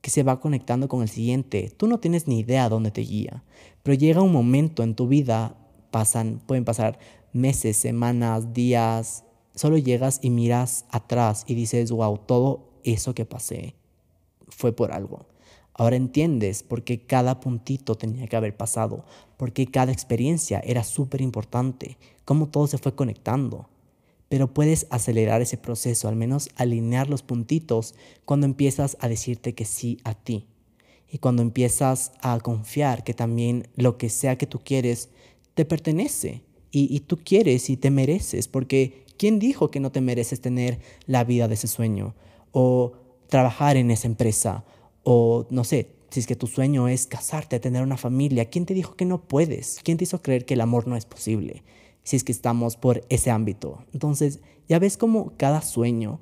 que 0.00 0.10
se 0.10 0.22
va 0.22 0.40
conectando 0.40 0.88
con 0.88 1.02
el 1.02 1.08
siguiente. 1.08 1.72
Tú 1.76 1.86
no 1.86 2.00
tienes 2.00 2.26
ni 2.26 2.40
idea 2.40 2.68
dónde 2.68 2.90
te 2.90 3.02
guía, 3.02 3.44
pero 3.82 3.94
llega 3.94 4.22
un 4.22 4.32
momento 4.32 4.82
en 4.82 4.94
tu 4.94 5.06
vida, 5.06 5.56
pasan, 5.90 6.40
pueden 6.46 6.64
pasar 6.64 6.98
meses, 7.32 7.76
semanas, 7.76 8.54
días, 8.54 9.24
solo 9.54 9.76
llegas 9.76 10.18
y 10.22 10.30
miras 10.30 10.86
atrás 10.90 11.44
y 11.46 11.54
dices, 11.54 11.90
wow, 11.90 12.18
todo 12.18 12.73
eso 12.84 13.14
que 13.14 13.24
pasé 13.24 13.74
fue 14.48 14.72
por 14.72 14.92
algo. 14.92 15.26
Ahora 15.76 15.96
entiendes 15.96 16.62
por 16.62 16.84
qué 16.84 17.00
cada 17.00 17.40
puntito 17.40 17.96
tenía 17.96 18.28
que 18.28 18.36
haber 18.36 18.56
pasado, 18.56 19.04
por 19.36 19.52
qué 19.52 19.66
cada 19.66 19.92
experiencia 19.92 20.60
era 20.64 20.84
súper 20.84 21.20
importante, 21.20 21.98
cómo 22.24 22.48
todo 22.48 22.68
se 22.68 22.78
fue 22.78 22.94
conectando. 22.94 23.68
Pero 24.28 24.54
puedes 24.54 24.86
acelerar 24.90 25.42
ese 25.42 25.56
proceso, 25.56 26.08
al 26.08 26.16
menos 26.16 26.48
alinear 26.56 27.10
los 27.10 27.22
puntitos 27.22 27.94
cuando 28.24 28.46
empiezas 28.46 28.96
a 29.00 29.08
decirte 29.08 29.54
que 29.54 29.64
sí 29.64 29.98
a 30.04 30.14
ti. 30.14 30.46
Y 31.10 31.18
cuando 31.18 31.42
empiezas 31.42 32.12
a 32.20 32.38
confiar 32.38 33.04
que 33.04 33.14
también 33.14 33.68
lo 33.74 33.98
que 33.98 34.08
sea 34.08 34.38
que 34.38 34.46
tú 34.46 34.60
quieres 34.60 35.10
te 35.54 35.64
pertenece. 35.64 36.42
Y, 36.70 36.94
y 36.94 37.00
tú 37.00 37.18
quieres 37.18 37.70
y 37.70 37.76
te 37.76 37.90
mereces, 37.90 38.48
porque 38.48 39.04
¿quién 39.16 39.38
dijo 39.38 39.70
que 39.70 39.78
no 39.78 39.92
te 39.92 40.00
mereces 40.00 40.40
tener 40.40 40.80
la 41.06 41.22
vida 41.22 41.46
de 41.46 41.54
ese 41.54 41.68
sueño? 41.68 42.14
O 42.54 42.92
trabajar 43.28 43.76
en 43.76 43.90
esa 43.90 44.06
empresa, 44.06 44.64
o 45.02 45.46
no 45.50 45.64
sé, 45.64 45.90
si 46.08 46.20
es 46.20 46.26
que 46.28 46.36
tu 46.36 46.46
sueño 46.46 46.86
es 46.86 47.08
casarte, 47.08 47.58
tener 47.58 47.82
una 47.82 47.96
familia, 47.96 48.48
¿quién 48.48 48.64
te 48.64 48.74
dijo 48.74 48.94
que 48.94 49.04
no 49.04 49.20
puedes? 49.24 49.80
¿Quién 49.82 49.98
te 49.98 50.04
hizo 50.04 50.22
creer 50.22 50.46
que 50.46 50.54
el 50.54 50.60
amor 50.60 50.86
no 50.86 50.96
es 50.96 51.04
posible? 51.04 51.64
Si 52.04 52.14
es 52.14 52.22
que 52.22 52.30
estamos 52.30 52.76
por 52.76 53.04
ese 53.08 53.32
ámbito. 53.32 53.84
Entonces, 53.92 54.40
ya 54.68 54.78
ves 54.78 54.96
cómo 54.96 55.32
cada 55.36 55.60
sueño 55.60 56.20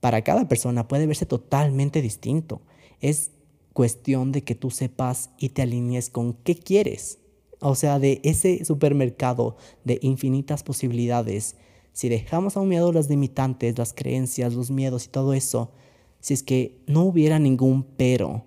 para 0.00 0.22
cada 0.22 0.48
persona 0.48 0.88
puede 0.88 1.06
verse 1.06 1.26
totalmente 1.26 2.00
distinto. 2.00 2.62
Es 3.00 3.32
cuestión 3.74 4.32
de 4.32 4.42
que 4.42 4.54
tú 4.54 4.70
sepas 4.70 5.30
y 5.36 5.50
te 5.50 5.60
alinees 5.60 6.08
con 6.08 6.32
qué 6.32 6.56
quieres. 6.56 7.18
O 7.60 7.74
sea, 7.74 7.98
de 7.98 8.20
ese 8.24 8.64
supermercado 8.64 9.56
de 9.84 9.98
infinitas 10.00 10.62
posibilidades, 10.62 11.56
si 11.94 12.08
dejamos 12.08 12.56
a 12.56 12.60
un 12.60 12.68
miedo 12.68 12.92
las 12.92 13.08
limitantes, 13.08 13.78
las 13.78 13.94
creencias, 13.94 14.52
los 14.52 14.70
miedos 14.70 15.06
y 15.06 15.08
todo 15.08 15.32
eso, 15.32 15.70
si 16.20 16.34
es 16.34 16.42
que 16.42 16.82
no 16.86 17.02
hubiera 17.02 17.38
ningún 17.38 17.84
pero, 17.96 18.44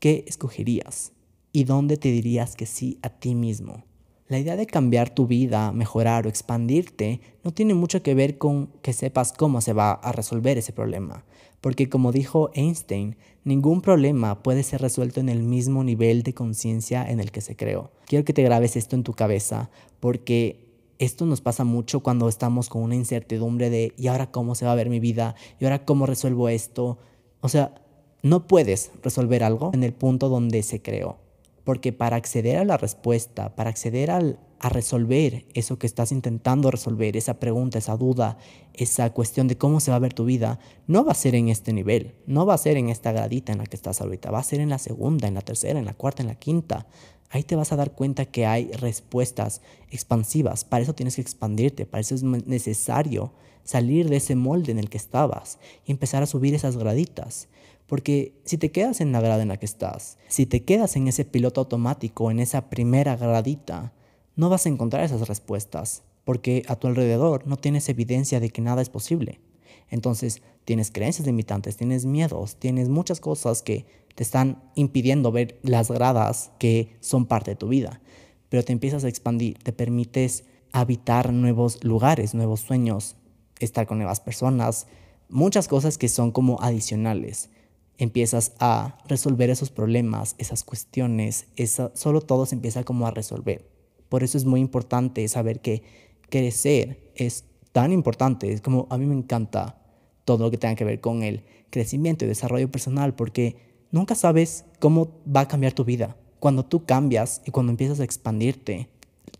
¿qué 0.00 0.24
escogerías? 0.26 1.12
¿Y 1.52 1.64
dónde 1.64 1.98
te 1.98 2.10
dirías 2.10 2.56
que 2.56 2.64
sí 2.66 2.98
a 3.02 3.10
ti 3.10 3.34
mismo? 3.34 3.84
La 4.28 4.38
idea 4.38 4.56
de 4.56 4.66
cambiar 4.66 5.10
tu 5.14 5.26
vida, 5.26 5.72
mejorar 5.72 6.26
o 6.26 6.28
expandirte 6.28 7.20
no 7.44 7.52
tiene 7.52 7.74
mucho 7.74 8.02
que 8.02 8.14
ver 8.14 8.38
con 8.38 8.68
que 8.80 8.92
sepas 8.92 9.32
cómo 9.32 9.60
se 9.60 9.74
va 9.74 9.92
a 9.92 10.12
resolver 10.12 10.56
ese 10.56 10.72
problema, 10.72 11.24
porque 11.60 11.88
como 11.88 12.12
dijo 12.12 12.50
Einstein, 12.54 13.16
ningún 13.44 13.82
problema 13.82 14.42
puede 14.42 14.62
ser 14.62 14.80
resuelto 14.80 15.20
en 15.20 15.28
el 15.28 15.42
mismo 15.42 15.84
nivel 15.84 16.22
de 16.22 16.32
conciencia 16.32 17.08
en 17.08 17.20
el 17.20 17.30
que 17.30 17.42
se 17.42 17.56
creó. 17.56 17.92
Quiero 18.06 18.24
que 18.24 18.32
te 18.32 18.42
grabes 18.42 18.74
esto 18.74 18.96
en 18.96 19.04
tu 19.04 19.12
cabeza, 19.12 19.70
porque 20.00 20.65
esto 20.98 21.26
nos 21.26 21.40
pasa 21.40 21.64
mucho 21.64 22.00
cuando 22.00 22.28
estamos 22.28 22.68
con 22.68 22.82
una 22.82 22.94
incertidumbre 22.94 23.70
de 23.70 23.92
¿y 23.96 24.06
ahora 24.08 24.30
cómo 24.30 24.54
se 24.54 24.64
va 24.64 24.72
a 24.72 24.76
ver 24.76 24.88
mi 24.88 25.00
vida? 25.00 25.34
¿Y 25.60 25.64
ahora 25.64 25.84
cómo 25.84 26.06
resuelvo 26.06 26.48
esto? 26.48 26.98
O 27.40 27.48
sea, 27.48 27.74
no 28.22 28.46
puedes 28.46 28.90
resolver 29.02 29.44
algo 29.44 29.70
en 29.74 29.84
el 29.84 29.92
punto 29.92 30.28
donde 30.28 30.62
se 30.62 30.82
creó. 30.82 31.18
Porque 31.64 31.92
para 31.92 32.16
acceder 32.16 32.58
a 32.58 32.64
la 32.64 32.76
respuesta, 32.76 33.54
para 33.56 33.70
acceder 33.70 34.10
al, 34.10 34.38
a 34.60 34.68
resolver 34.68 35.44
eso 35.54 35.78
que 35.78 35.86
estás 35.86 36.12
intentando 36.12 36.70
resolver, 36.70 37.16
esa 37.16 37.38
pregunta, 37.40 37.78
esa 37.78 37.96
duda, 37.96 38.38
esa 38.72 39.12
cuestión 39.12 39.48
de 39.48 39.58
cómo 39.58 39.80
se 39.80 39.90
va 39.90 39.96
a 39.96 40.00
ver 40.00 40.14
tu 40.14 40.24
vida, 40.24 40.58
no 40.86 41.04
va 41.04 41.12
a 41.12 41.16
ser 41.16 41.34
en 41.34 41.48
este 41.48 41.72
nivel, 41.72 42.14
no 42.26 42.46
va 42.46 42.54
a 42.54 42.58
ser 42.58 42.76
en 42.76 42.88
esta 42.88 43.12
gradita 43.12 43.52
en 43.52 43.58
la 43.58 43.66
que 43.66 43.76
estás 43.76 44.00
ahorita, 44.00 44.30
va 44.30 44.38
a 44.38 44.44
ser 44.44 44.60
en 44.60 44.70
la 44.70 44.78
segunda, 44.78 45.28
en 45.28 45.34
la 45.34 45.42
tercera, 45.42 45.78
en 45.78 45.84
la 45.84 45.94
cuarta, 45.94 46.22
en 46.22 46.28
la 46.28 46.36
quinta. 46.36 46.86
Ahí 47.30 47.42
te 47.42 47.56
vas 47.56 47.72
a 47.72 47.76
dar 47.76 47.92
cuenta 47.92 48.24
que 48.24 48.46
hay 48.46 48.70
respuestas 48.72 49.60
expansivas. 49.90 50.64
Para 50.64 50.82
eso 50.82 50.94
tienes 50.94 51.16
que 51.16 51.22
expandirte, 51.22 51.86
para 51.86 52.00
eso 52.00 52.14
es 52.14 52.22
necesario 52.22 53.32
salir 53.64 54.08
de 54.08 54.16
ese 54.16 54.36
molde 54.36 54.72
en 54.72 54.78
el 54.78 54.88
que 54.88 54.96
estabas 54.96 55.58
y 55.84 55.92
empezar 55.92 56.22
a 56.22 56.26
subir 56.26 56.54
esas 56.54 56.76
graditas. 56.76 57.48
Porque 57.86 58.34
si 58.44 58.58
te 58.58 58.70
quedas 58.70 59.00
en 59.00 59.12
la 59.12 59.20
grada 59.20 59.42
en 59.42 59.48
la 59.48 59.58
que 59.58 59.66
estás, 59.66 60.18
si 60.28 60.46
te 60.46 60.64
quedas 60.64 60.96
en 60.96 61.08
ese 61.08 61.24
piloto 61.24 61.60
automático, 61.60 62.30
en 62.30 62.40
esa 62.40 62.68
primera 62.68 63.16
gradita, 63.16 63.92
no 64.34 64.48
vas 64.48 64.66
a 64.66 64.68
encontrar 64.68 65.04
esas 65.04 65.28
respuestas, 65.28 66.02
porque 66.24 66.64
a 66.68 66.76
tu 66.76 66.88
alrededor 66.88 67.46
no 67.46 67.56
tienes 67.56 67.88
evidencia 67.88 68.40
de 68.40 68.50
que 68.50 68.60
nada 68.60 68.82
es 68.82 68.88
posible. 68.88 69.40
Entonces 69.88 70.42
tienes 70.64 70.90
creencias 70.90 71.26
limitantes, 71.26 71.76
tienes 71.76 72.06
miedos, 72.06 72.56
tienes 72.56 72.88
muchas 72.88 73.20
cosas 73.20 73.62
que 73.62 73.86
te 74.16 74.22
están 74.22 74.62
impidiendo 74.74 75.30
ver 75.30 75.60
las 75.62 75.90
gradas 75.90 76.50
que 76.58 76.96
son 77.00 77.26
parte 77.26 77.52
de 77.52 77.56
tu 77.56 77.68
vida. 77.68 78.00
Pero 78.48 78.64
te 78.64 78.72
empiezas 78.72 79.04
a 79.04 79.08
expandir, 79.08 79.58
te 79.58 79.72
permites 79.72 80.44
habitar 80.72 81.32
nuevos 81.32 81.84
lugares, 81.84 82.34
nuevos 82.34 82.60
sueños, 82.60 83.16
estar 83.60 83.86
con 83.86 83.98
nuevas 83.98 84.20
personas, 84.20 84.86
muchas 85.28 85.68
cosas 85.68 85.98
que 85.98 86.08
son 86.08 86.32
como 86.32 86.60
adicionales. 86.62 87.50
Empiezas 87.98 88.52
a 88.58 88.96
resolver 89.06 89.50
esos 89.50 89.70
problemas, 89.70 90.34
esas 90.38 90.64
cuestiones, 90.64 91.46
esa, 91.56 91.92
solo 91.94 92.22
todo 92.22 92.46
se 92.46 92.54
empieza 92.54 92.84
como 92.84 93.06
a 93.06 93.10
resolver. 93.10 93.68
Por 94.08 94.22
eso 94.22 94.38
es 94.38 94.46
muy 94.46 94.60
importante 94.60 95.28
saber 95.28 95.60
que 95.60 95.82
crecer 96.30 97.12
es 97.14 97.44
tan 97.72 97.92
importante. 97.92 98.50
Es 98.50 98.62
como 98.62 98.86
a 98.88 98.96
mí 98.96 99.04
me 99.04 99.14
encanta 99.14 99.78
todo 100.24 100.44
lo 100.44 100.50
que 100.50 100.58
tenga 100.58 100.74
que 100.74 100.84
ver 100.84 101.00
con 101.02 101.22
el 101.22 101.44
crecimiento 101.68 102.24
y 102.24 102.28
desarrollo 102.28 102.70
personal 102.70 103.14
porque 103.14 103.65
nunca 103.90 104.14
sabes 104.14 104.64
cómo 104.78 105.08
va 105.26 105.40
a 105.40 105.48
cambiar 105.48 105.72
tu 105.72 105.84
vida. 105.84 106.16
Cuando 106.40 106.64
tú 106.64 106.84
cambias 106.84 107.42
y 107.44 107.50
cuando 107.50 107.70
empiezas 107.70 108.00
a 108.00 108.04
expandirte, 108.04 108.88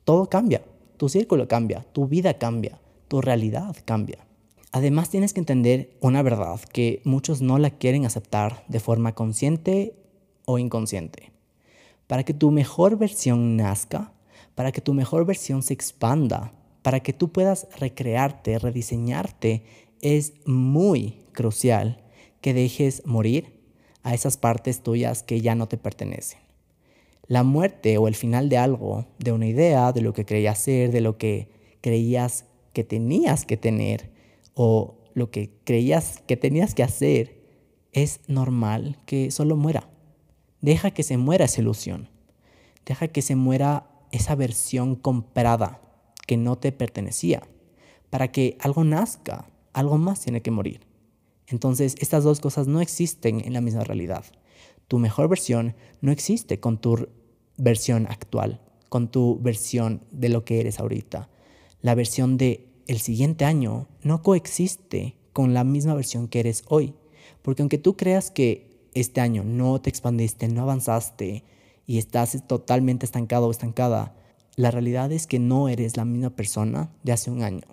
todo 0.04 0.28
cambia. 0.28 0.62
Tu 0.96 1.08
círculo 1.08 1.46
cambia, 1.46 1.84
tu 1.92 2.06
vida 2.06 2.34
cambia, 2.34 2.80
tu 3.08 3.20
realidad 3.20 3.76
cambia. 3.84 4.26
Además 4.72 5.10
tienes 5.10 5.32
que 5.32 5.40
entender 5.40 5.96
una 6.00 6.22
verdad 6.22 6.60
que 6.60 7.00
muchos 7.04 7.40
no 7.40 7.58
la 7.58 7.70
quieren 7.70 8.04
aceptar 8.04 8.64
de 8.68 8.80
forma 8.80 9.14
consciente 9.14 9.94
o 10.44 10.58
inconsciente. 10.58 11.32
Para 12.06 12.24
que 12.24 12.34
tu 12.34 12.50
mejor 12.50 12.98
versión 12.98 13.56
nazca, 13.56 14.12
para 14.54 14.72
que 14.72 14.80
tu 14.80 14.94
mejor 14.94 15.26
versión 15.26 15.62
se 15.62 15.74
expanda, 15.74 16.52
para 16.82 17.00
que 17.00 17.12
tú 17.12 17.32
puedas 17.32 17.68
recrearte, 17.78 18.58
rediseñarte, 18.58 19.64
es 20.00 20.34
muy 20.46 21.24
crucial 21.32 22.02
que 22.40 22.54
dejes 22.54 23.02
morir 23.06 23.55
a 24.06 24.14
esas 24.14 24.36
partes 24.36 24.84
tuyas 24.84 25.24
que 25.24 25.40
ya 25.40 25.56
no 25.56 25.66
te 25.66 25.78
pertenecen. 25.78 26.38
La 27.26 27.42
muerte 27.42 27.98
o 27.98 28.06
el 28.06 28.14
final 28.14 28.48
de 28.48 28.56
algo, 28.56 29.04
de 29.18 29.32
una 29.32 29.48
idea, 29.48 29.90
de 29.90 30.00
lo 30.00 30.12
que 30.12 30.24
creías 30.24 30.60
ser, 30.60 30.92
de 30.92 31.00
lo 31.00 31.18
que 31.18 31.48
creías 31.80 32.44
que 32.72 32.84
tenías 32.84 33.44
que 33.44 33.56
tener 33.56 34.12
o 34.54 34.98
lo 35.14 35.32
que 35.32 35.50
creías 35.64 36.22
que 36.24 36.36
tenías 36.36 36.72
que 36.72 36.84
hacer, 36.84 37.42
es 37.90 38.20
normal 38.28 38.96
que 39.06 39.32
solo 39.32 39.56
muera. 39.56 39.90
Deja 40.60 40.92
que 40.92 41.02
se 41.02 41.16
muera 41.16 41.46
esa 41.46 41.60
ilusión. 41.60 42.08
Deja 42.84 43.08
que 43.08 43.22
se 43.22 43.34
muera 43.34 43.90
esa 44.12 44.36
versión 44.36 44.94
comprada 44.94 45.80
que 46.28 46.36
no 46.36 46.58
te 46.58 46.70
pertenecía. 46.70 47.42
Para 48.10 48.30
que 48.30 48.56
algo 48.60 48.84
nazca, 48.84 49.50
algo 49.72 49.98
más 49.98 50.20
tiene 50.20 50.42
que 50.42 50.52
morir. 50.52 50.86
Entonces, 51.48 51.94
estas 51.98 52.24
dos 52.24 52.40
cosas 52.40 52.66
no 52.66 52.80
existen 52.80 53.40
en 53.44 53.52
la 53.52 53.60
misma 53.60 53.84
realidad. 53.84 54.24
Tu 54.88 54.98
mejor 54.98 55.28
versión 55.28 55.74
no 56.00 56.12
existe 56.12 56.60
con 56.60 56.78
tu 56.78 57.08
versión 57.56 58.06
actual, 58.08 58.60
con 58.88 59.10
tu 59.10 59.38
versión 59.40 60.02
de 60.10 60.28
lo 60.28 60.44
que 60.44 60.60
eres 60.60 60.80
ahorita. 60.80 61.28
La 61.80 61.94
versión 61.94 62.36
de 62.36 62.68
el 62.86 62.98
siguiente 62.98 63.44
año 63.44 63.88
no 64.02 64.22
coexiste 64.22 65.16
con 65.32 65.54
la 65.54 65.64
misma 65.64 65.94
versión 65.94 66.28
que 66.28 66.40
eres 66.40 66.62
hoy. 66.68 66.94
Porque 67.42 67.62
aunque 67.62 67.78
tú 67.78 67.96
creas 67.96 68.30
que 68.30 68.88
este 68.94 69.20
año 69.20 69.44
no 69.44 69.80
te 69.80 69.90
expandiste, 69.90 70.48
no 70.48 70.62
avanzaste, 70.62 71.44
y 71.86 71.98
estás 71.98 72.42
totalmente 72.46 73.06
estancado 73.06 73.46
o 73.46 73.50
estancada, 73.50 74.16
la 74.56 74.70
realidad 74.70 75.12
es 75.12 75.26
que 75.26 75.38
no 75.38 75.68
eres 75.68 75.96
la 75.96 76.04
misma 76.04 76.30
persona 76.30 76.90
de 77.02 77.12
hace 77.12 77.30
un 77.30 77.42
año. 77.42 77.66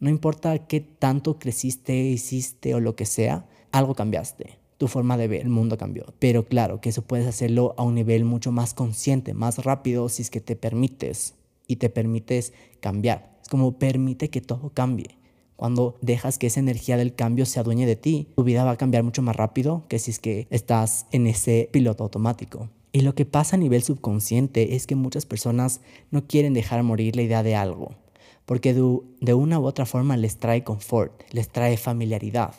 No 0.00 0.10
importa 0.10 0.66
qué 0.66 0.80
tanto 0.80 1.38
creciste, 1.38 1.96
hiciste 2.04 2.74
o 2.74 2.80
lo 2.80 2.94
que 2.94 3.04
sea, 3.04 3.46
algo 3.72 3.94
cambiaste. 3.94 4.58
Tu 4.76 4.86
forma 4.86 5.16
de 5.16 5.26
ver 5.26 5.42
el 5.42 5.48
mundo 5.48 5.76
cambió. 5.76 6.06
Pero 6.20 6.46
claro 6.46 6.80
que 6.80 6.90
eso 6.90 7.02
puedes 7.02 7.26
hacerlo 7.26 7.74
a 7.76 7.82
un 7.82 7.96
nivel 7.96 8.24
mucho 8.24 8.52
más 8.52 8.74
consciente, 8.74 9.34
más 9.34 9.64
rápido, 9.64 10.08
si 10.08 10.22
es 10.22 10.30
que 10.30 10.40
te 10.40 10.54
permites 10.54 11.34
y 11.66 11.76
te 11.76 11.90
permites 11.90 12.52
cambiar. 12.78 13.38
Es 13.42 13.48
como 13.48 13.78
permite 13.78 14.30
que 14.30 14.40
todo 14.40 14.70
cambie. 14.70 15.18
Cuando 15.56 15.98
dejas 16.00 16.38
que 16.38 16.46
esa 16.46 16.60
energía 16.60 16.96
del 16.96 17.16
cambio 17.16 17.44
se 17.44 17.58
adueñe 17.58 17.84
de 17.84 17.96
ti, 17.96 18.28
tu 18.36 18.44
vida 18.44 18.62
va 18.62 18.70
a 18.70 18.76
cambiar 18.76 19.02
mucho 19.02 19.22
más 19.22 19.34
rápido 19.34 19.82
que 19.88 19.98
si 19.98 20.12
es 20.12 20.20
que 20.20 20.46
estás 20.50 21.06
en 21.10 21.26
ese 21.26 21.68
piloto 21.72 22.04
automático. 22.04 22.68
Y 22.92 23.00
lo 23.00 23.16
que 23.16 23.26
pasa 23.26 23.56
a 23.56 23.58
nivel 23.58 23.82
subconsciente 23.82 24.76
es 24.76 24.86
que 24.86 24.94
muchas 24.94 25.26
personas 25.26 25.80
no 26.12 26.28
quieren 26.28 26.54
dejar 26.54 26.84
morir 26.84 27.16
la 27.16 27.22
idea 27.22 27.42
de 27.42 27.56
algo, 27.56 27.96
porque 28.48 28.72
de, 28.72 29.34
una 29.34 29.60
u 29.60 29.66
otra 29.66 29.84
forma 29.84 30.16
les 30.16 30.38
trae 30.38 30.64
confort, 30.64 31.22
les 31.32 31.50
trae 31.50 31.76
familiaridad, 31.76 32.54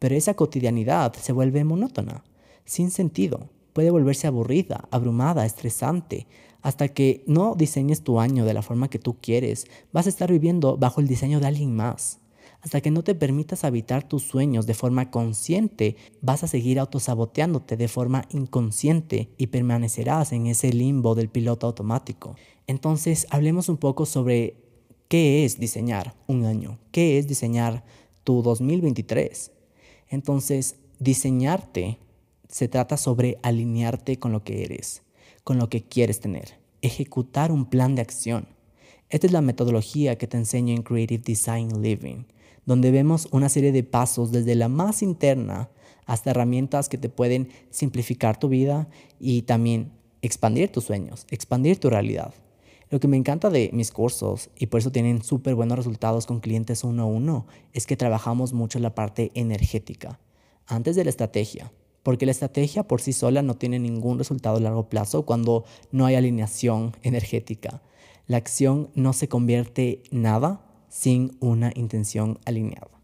pero 0.00 0.16
esa 0.16 0.34
cotidianidad 0.34 1.14
se 1.14 1.32
vuelve 1.32 1.62
monótona, 1.62 2.24
sin 2.64 2.90
sentido, 2.90 3.48
puede 3.72 3.92
volverse 3.92 4.26
aburrida, 4.26 4.88
abrumada, 4.90 5.46
estresante, 5.46 6.26
hasta 6.60 6.88
que 6.88 7.22
no 7.28 7.54
diseñes 7.54 8.02
tu 8.02 8.18
año 8.18 8.44
de 8.44 8.52
la 8.52 8.62
forma 8.62 8.90
que 8.90 8.98
tú 8.98 9.18
quieres, 9.20 9.68
vas 9.92 10.06
a 10.06 10.08
estar 10.08 10.32
viviendo 10.32 10.76
bajo 10.76 11.00
el 11.00 11.06
diseño 11.06 11.38
de 11.38 11.46
alguien 11.46 11.76
más. 11.76 12.18
Hasta 12.60 12.80
que 12.80 12.90
no 12.90 13.04
te 13.04 13.14
permitas 13.14 13.62
habitar 13.62 14.08
tus 14.08 14.24
sueños 14.24 14.66
de 14.66 14.74
forma 14.74 15.12
consciente, 15.12 15.94
vas 16.20 16.42
a 16.42 16.48
seguir 16.48 16.80
autosaboteándote 16.80 17.76
de 17.76 17.86
forma 17.86 18.24
inconsciente 18.30 19.30
y 19.38 19.46
permanecerás 19.46 20.32
en 20.32 20.48
ese 20.48 20.72
limbo 20.72 21.14
del 21.14 21.28
piloto 21.28 21.68
automático. 21.68 22.34
Entonces, 22.66 23.28
hablemos 23.30 23.68
un 23.68 23.76
poco 23.76 24.04
sobre 24.04 24.67
qué 25.08 25.44
es 25.44 25.58
diseñar 25.58 26.14
un 26.26 26.44
año, 26.44 26.78
qué 26.92 27.18
es 27.18 27.26
diseñar 27.26 27.84
tu 28.24 28.42
2023. 28.42 29.50
Entonces, 30.08 30.76
diseñarte 30.98 31.98
se 32.48 32.68
trata 32.68 32.96
sobre 32.96 33.38
alinearte 33.42 34.18
con 34.18 34.32
lo 34.32 34.44
que 34.44 34.64
eres, 34.64 35.02
con 35.44 35.58
lo 35.58 35.68
que 35.68 35.82
quieres 35.82 36.20
tener, 36.20 36.58
ejecutar 36.82 37.52
un 37.52 37.66
plan 37.66 37.94
de 37.94 38.02
acción. 38.02 38.48
Esta 39.10 39.26
es 39.26 39.32
la 39.32 39.40
metodología 39.40 40.16
que 40.16 40.26
te 40.26 40.36
enseño 40.36 40.74
en 40.74 40.82
Creative 40.82 41.22
Design 41.24 41.82
Living 41.82 42.24
donde 42.68 42.90
vemos 42.90 43.28
una 43.32 43.48
serie 43.48 43.72
de 43.72 43.82
pasos 43.82 44.30
desde 44.30 44.54
la 44.54 44.68
más 44.68 45.02
interna 45.02 45.70
hasta 46.04 46.32
herramientas 46.32 46.90
que 46.90 46.98
te 46.98 47.08
pueden 47.08 47.48
simplificar 47.70 48.38
tu 48.38 48.50
vida 48.50 48.90
y 49.18 49.40
también 49.40 49.90
expandir 50.20 50.70
tus 50.70 50.84
sueños, 50.84 51.26
expandir 51.30 51.80
tu 51.80 51.88
realidad. 51.88 52.34
Lo 52.90 53.00
que 53.00 53.08
me 53.08 53.16
encanta 53.16 53.50
de 53.50 53.70
mis 53.72 53.90
cursos, 53.90 54.50
y 54.58 54.66
por 54.66 54.80
eso 54.80 54.90
tienen 54.90 55.22
súper 55.22 55.54
buenos 55.54 55.76
resultados 55.76 56.24
con 56.24 56.40
clientes 56.40 56.84
uno 56.84 57.02
a 57.02 57.06
uno, 57.06 57.46
es 57.72 57.86
que 57.86 57.96
trabajamos 57.96 58.52
mucho 58.52 58.78
la 58.78 58.94
parte 58.94 59.30
energética, 59.34 60.18
antes 60.66 60.96
de 60.96 61.04
la 61.04 61.10
estrategia. 61.10 61.72
Porque 62.02 62.24
la 62.24 62.32
estrategia 62.32 62.84
por 62.84 63.02
sí 63.02 63.12
sola 63.12 63.42
no 63.42 63.56
tiene 63.56 63.78
ningún 63.78 64.16
resultado 64.16 64.56
a 64.56 64.60
largo 64.60 64.88
plazo 64.88 65.26
cuando 65.26 65.64
no 65.90 66.06
hay 66.06 66.14
alineación 66.14 66.96
energética. 67.02 67.82
La 68.26 68.38
acción 68.38 68.88
no 68.94 69.12
se 69.12 69.28
convierte 69.28 70.02
nada 70.10 70.64
sin 70.88 71.36
una 71.40 71.72
intención 71.74 72.38
alineada. 72.46 72.98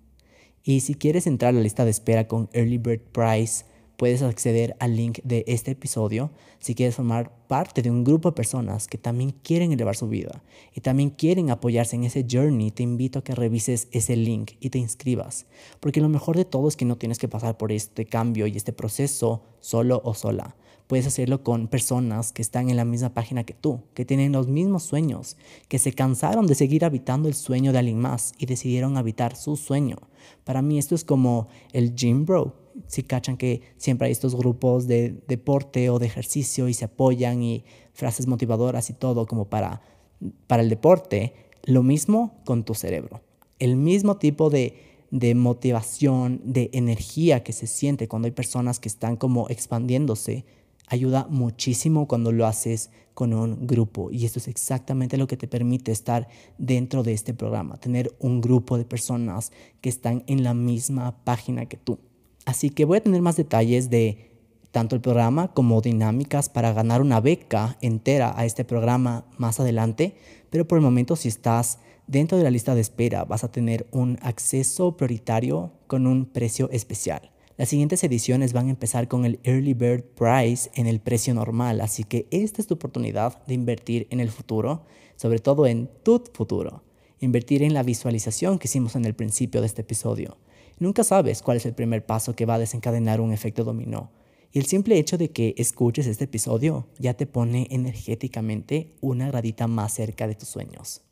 Y 0.62 0.81
si 0.81 0.94
quieres 0.94 1.27
entrar 1.27 1.51
a 1.51 1.57
la 1.57 1.61
lista 1.61 1.85
de 1.85 1.91
espera 1.91 2.26
con 2.26 2.49
Early 2.55 2.78
Bird 2.78 3.03
Price, 3.12 3.66
puedes 3.97 4.22
acceder 4.22 4.76
al 4.80 4.97
link 4.97 5.20
de 5.24 5.45
este 5.47 5.72
episodio 5.72 6.30
si 6.59 6.74
quieres 6.74 6.97
formar 6.97 7.32
parte 7.47 7.82
de 7.82 7.90
un 7.90 8.05
grupo 8.05 8.30
de 8.30 8.34
personas 8.34 8.88
que 8.88 8.99
también 8.99 9.30
quieren 9.42 9.72
elevar 9.72 9.97
su 9.97 10.09
vida 10.09 10.42
y 10.74 10.80
también 10.80 11.11
quieren 11.11 11.51
apoyarse 11.51 11.97
en 11.97 12.05
ese 12.05 12.26
journey. 12.30 12.70
Te 12.70 12.82
invito 12.82 13.18
a 13.18 13.24
que 13.24 13.34
revises 13.34 13.88
ese 13.92 14.16
link 14.16 14.53
y 14.61 14.70
te 14.70 14.78
inscribas, 14.78 15.47
porque 15.80 16.01
lo 16.01 16.09
mejor 16.09 16.36
de 16.36 16.45
todo 16.45 16.68
es 16.68 16.76
que 16.76 16.84
no 16.84 16.97
tienes 16.97 17.18
que 17.18 17.28
pasar 17.28 17.57
por 17.57 17.72
este 17.72 18.07
cambio 18.07 18.47
y 18.47 18.57
este 18.57 18.72
proceso 18.72 19.42
solo 19.61 20.01
o 20.05 20.14
sola. 20.14 20.57
Puedes 20.86 21.07
hacerlo 21.07 21.42
con 21.42 21.68
personas 21.68 22.32
que 22.32 22.42
están 22.42 22.68
en 22.68 22.76
la 22.76 22.84
misma 22.84 23.14
página 23.14 23.45
que 23.45 23.55
tú, 23.55 23.80
que 23.95 24.05
tienen 24.05 24.32
los 24.32 24.49
mismos 24.49 24.82
sueños, 24.82 25.38
que 25.68 25.78
se 25.78 25.95
cansaron 25.95 26.47
de 26.47 26.55
seguir 26.55 26.84
habitando 26.84 27.26
el 27.26 27.34
sueño 27.34 27.72
de 27.72 27.78
alguien 27.78 27.99
más 27.99 28.34
y 28.38 28.45
decidieron 28.45 28.99
habitar 28.99 29.34
su 29.34 29.57
sueño. 29.57 29.97
Para 30.45 30.61
mí 30.61 30.78
esto 30.78 30.95
es 30.95 31.05
como 31.05 31.49
el 31.72 31.95
gym 31.95 32.26
bro, 32.26 32.64
si 32.87 33.03
cachan 33.03 33.37
que 33.37 33.62
siempre 33.77 34.07
hay 34.07 34.12
estos 34.12 34.35
grupos 34.35 34.87
de 34.87 35.22
deporte 35.29 35.91
o 35.91 35.99
de 35.99 36.07
ejercicio 36.07 36.68
y 36.68 36.75
se 36.75 36.87
apoyan 36.87 37.43
y 37.43 37.64
frases 37.93 38.27
motivadoras 38.27 38.91
y 38.91 38.93
todo 38.95 39.27
como 39.27 39.47
para, 39.47 39.83
para 40.47 40.62
el 40.62 40.68
deporte, 40.68 41.35
lo 41.64 41.83
mismo 41.83 42.41
con 42.45 42.64
tu 42.64 42.75
cerebro. 42.75 43.22
El 43.59 43.77
mismo 43.77 44.16
tipo 44.16 44.51
de, 44.51 44.77
de 45.11 45.35
motivación, 45.35 46.41
de 46.45 46.70
energía 46.72 47.43
que 47.43 47.53
se 47.53 47.66
siente 47.66 48.09
cuando 48.09 48.27
hay 48.27 48.33
personas 48.33 48.81
que 48.81 48.89
están 48.89 49.16
como 49.16 49.49
expandiéndose, 49.49 50.45
ayuda 50.89 51.27
muchísimo 51.31 52.07
cuando 52.07 52.33
lo 52.33 52.47
haces 52.47 52.91
con 53.14 53.33
un 53.33 53.66
grupo. 53.66 54.11
Y 54.11 54.25
esto 54.25 54.39
es 54.39 54.49
exactamente 54.49 55.16
lo 55.16 55.27
que 55.27 55.37
te 55.37 55.49
permite 55.49 55.93
estar 55.93 56.29
dentro 56.59 57.03
de 57.03 57.12
este 57.12 57.33
programa, 57.33 57.77
tener 57.79 58.14
un 58.18 58.41
grupo 58.41 58.77
de 58.77 58.85
personas 58.85 59.53
que 59.81 59.89
están 59.89 60.25
en 60.27 60.43
la 60.43 60.53
misma 60.53 61.25
página 61.25 61.66
que 61.66 61.77
tú. 61.77 61.99
Así 62.45 62.70
que 62.70 62.84
voy 62.84 62.99
a 62.99 63.03
tener 63.03 63.22
más 63.22 63.36
detalles 63.36 63.90
de 63.90 64.30
tanto 64.70 64.97
el 64.97 65.01
programa 65.01 65.55
como 65.55 65.80
dinámicas 65.80 66.49
para 66.49 66.72
ganar 66.72 67.01
una 67.01 67.20
beca 67.20 67.78
entera 67.80 68.34
a 68.36 68.45
este 68.45 68.64
programa 68.64 69.24
más 69.38 69.61
adelante, 69.61 70.16
pero 70.51 70.66
por 70.66 70.78
el 70.78 70.84
momento 70.84 71.14
si 71.14 71.28
estás 71.28 71.78
dentro 72.07 72.36
de 72.36 72.45
la 72.45 72.51
lista 72.51 72.74
de 72.74 72.80
espera 72.80 73.24
vas 73.24 73.45
a 73.45 73.53
tener 73.53 73.86
un 73.92 74.18
acceso 74.20 74.97
prioritario 74.97 75.72
con 75.86 76.07
un 76.07 76.26
precio 76.26 76.68
especial. 76.70 77.30
Las 77.57 77.68
siguientes 77.68 78.03
ediciones 78.03 78.53
van 78.53 78.66
a 78.66 78.70
empezar 78.70 79.07
con 79.07 79.24
el 79.24 79.38
Early 79.45 79.74
Bird 79.74 80.03
Price 80.03 80.68
en 80.74 80.88
el 80.88 80.99
precio 80.99 81.34
normal, 81.34 81.80
así 81.80 82.03
que 82.03 82.26
esta 82.32 82.61
es 82.61 82.66
tu 82.66 82.74
oportunidad 82.74 83.47
de 83.47 83.55
invertir 83.55 84.09
en 84.11 84.18
el 84.18 84.30
futuro, 84.30 84.86
sobre 85.14 85.38
todo 85.38 85.66
en 85.66 85.88
tu 86.03 86.20
futuro. 86.32 86.82
Invertir 87.20 87.62
en 87.62 87.72
la 87.72 87.84
visualización 87.84 88.59
que 88.59 88.66
hicimos 88.66 88.97
en 88.97 89.05
el 89.05 89.14
principio 89.14 89.61
de 89.61 89.68
este 89.68 89.82
episodio. 89.82 90.36
Nunca 90.79 91.05
sabes 91.05 91.43
cuál 91.43 91.57
es 91.57 91.66
el 91.66 91.75
primer 91.75 92.05
paso 92.05 92.35
que 92.35 92.47
va 92.47 92.55
a 92.55 92.59
desencadenar 92.59 93.20
un 93.20 93.33
efecto 93.33 93.64
dominó. 93.64 94.11
Y 94.53 94.59
el 94.59 94.66
simple 94.66 94.99
hecho 94.99 95.18
de 95.18 95.31
que 95.31 95.55
escuches 95.59 96.07
este 96.07 96.25
episodio 96.25 96.87
ya 96.99 97.14
te 97.14 97.27
pone 97.27 97.66
energéticamente 97.70 98.93
una 99.01 99.29
gradita 99.29 99.66
más 99.66 99.93
cerca 99.93 100.27
de 100.27 100.35
tus 100.35 100.49
sueños. 100.49 101.03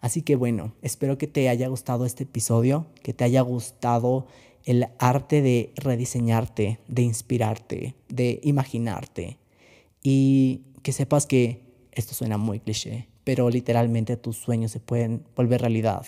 Así 0.00 0.22
que 0.22 0.36
bueno, 0.36 0.74
espero 0.82 1.18
que 1.18 1.26
te 1.26 1.48
haya 1.48 1.66
gustado 1.68 2.06
este 2.06 2.22
episodio, 2.24 2.86
que 3.02 3.12
te 3.12 3.24
haya 3.24 3.40
gustado 3.40 4.26
el 4.64 4.86
arte 4.98 5.42
de 5.42 5.72
rediseñarte, 5.76 6.78
de 6.86 7.02
inspirarte, 7.02 7.94
de 8.08 8.40
imaginarte. 8.42 9.38
Y 10.02 10.62
que 10.82 10.92
sepas 10.92 11.26
que 11.26 11.62
esto 11.92 12.14
suena 12.14 12.38
muy 12.38 12.60
cliché, 12.60 13.08
pero 13.24 13.50
literalmente 13.50 14.16
tus 14.16 14.36
sueños 14.36 14.70
se 14.70 14.80
pueden 14.80 15.24
volver 15.34 15.62
realidad. 15.62 16.06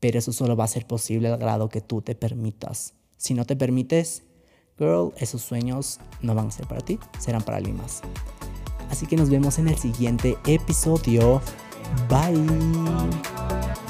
Pero 0.00 0.18
eso 0.18 0.32
solo 0.32 0.56
va 0.56 0.64
a 0.64 0.68
ser 0.68 0.86
posible 0.86 1.28
al 1.28 1.38
grado 1.38 1.68
que 1.68 1.80
tú 1.80 2.02
te 2.02 2.14
permitas. 2.14 2.94
Si 3.16 3.34
no 3.34 3.44
te 3.44 3.54
permites, 3.54 4.22
girl, 4.78 5.12
esos 5.18 5.42
sueños 5.42 6.00
no 6.22 6.34
van 6.34 6.48
a 6.48 6.50
ser 6.50 6.66
para 6.66 6.80
ti, 6.80 6.98
serán 7.18 7.42
para 7.42 7.58
alguien 7.58 7.76
más. 7.76 8.00
Así 8.90 9.06
que 9.06 9.16
nos 9.16 9.30
vemos 9.30 9.58
en 9.58 9.68
el 9.68 9.76
siguiente 9.76 10.36
episodio. 10.46 11.40
Bye. 12.08 13.89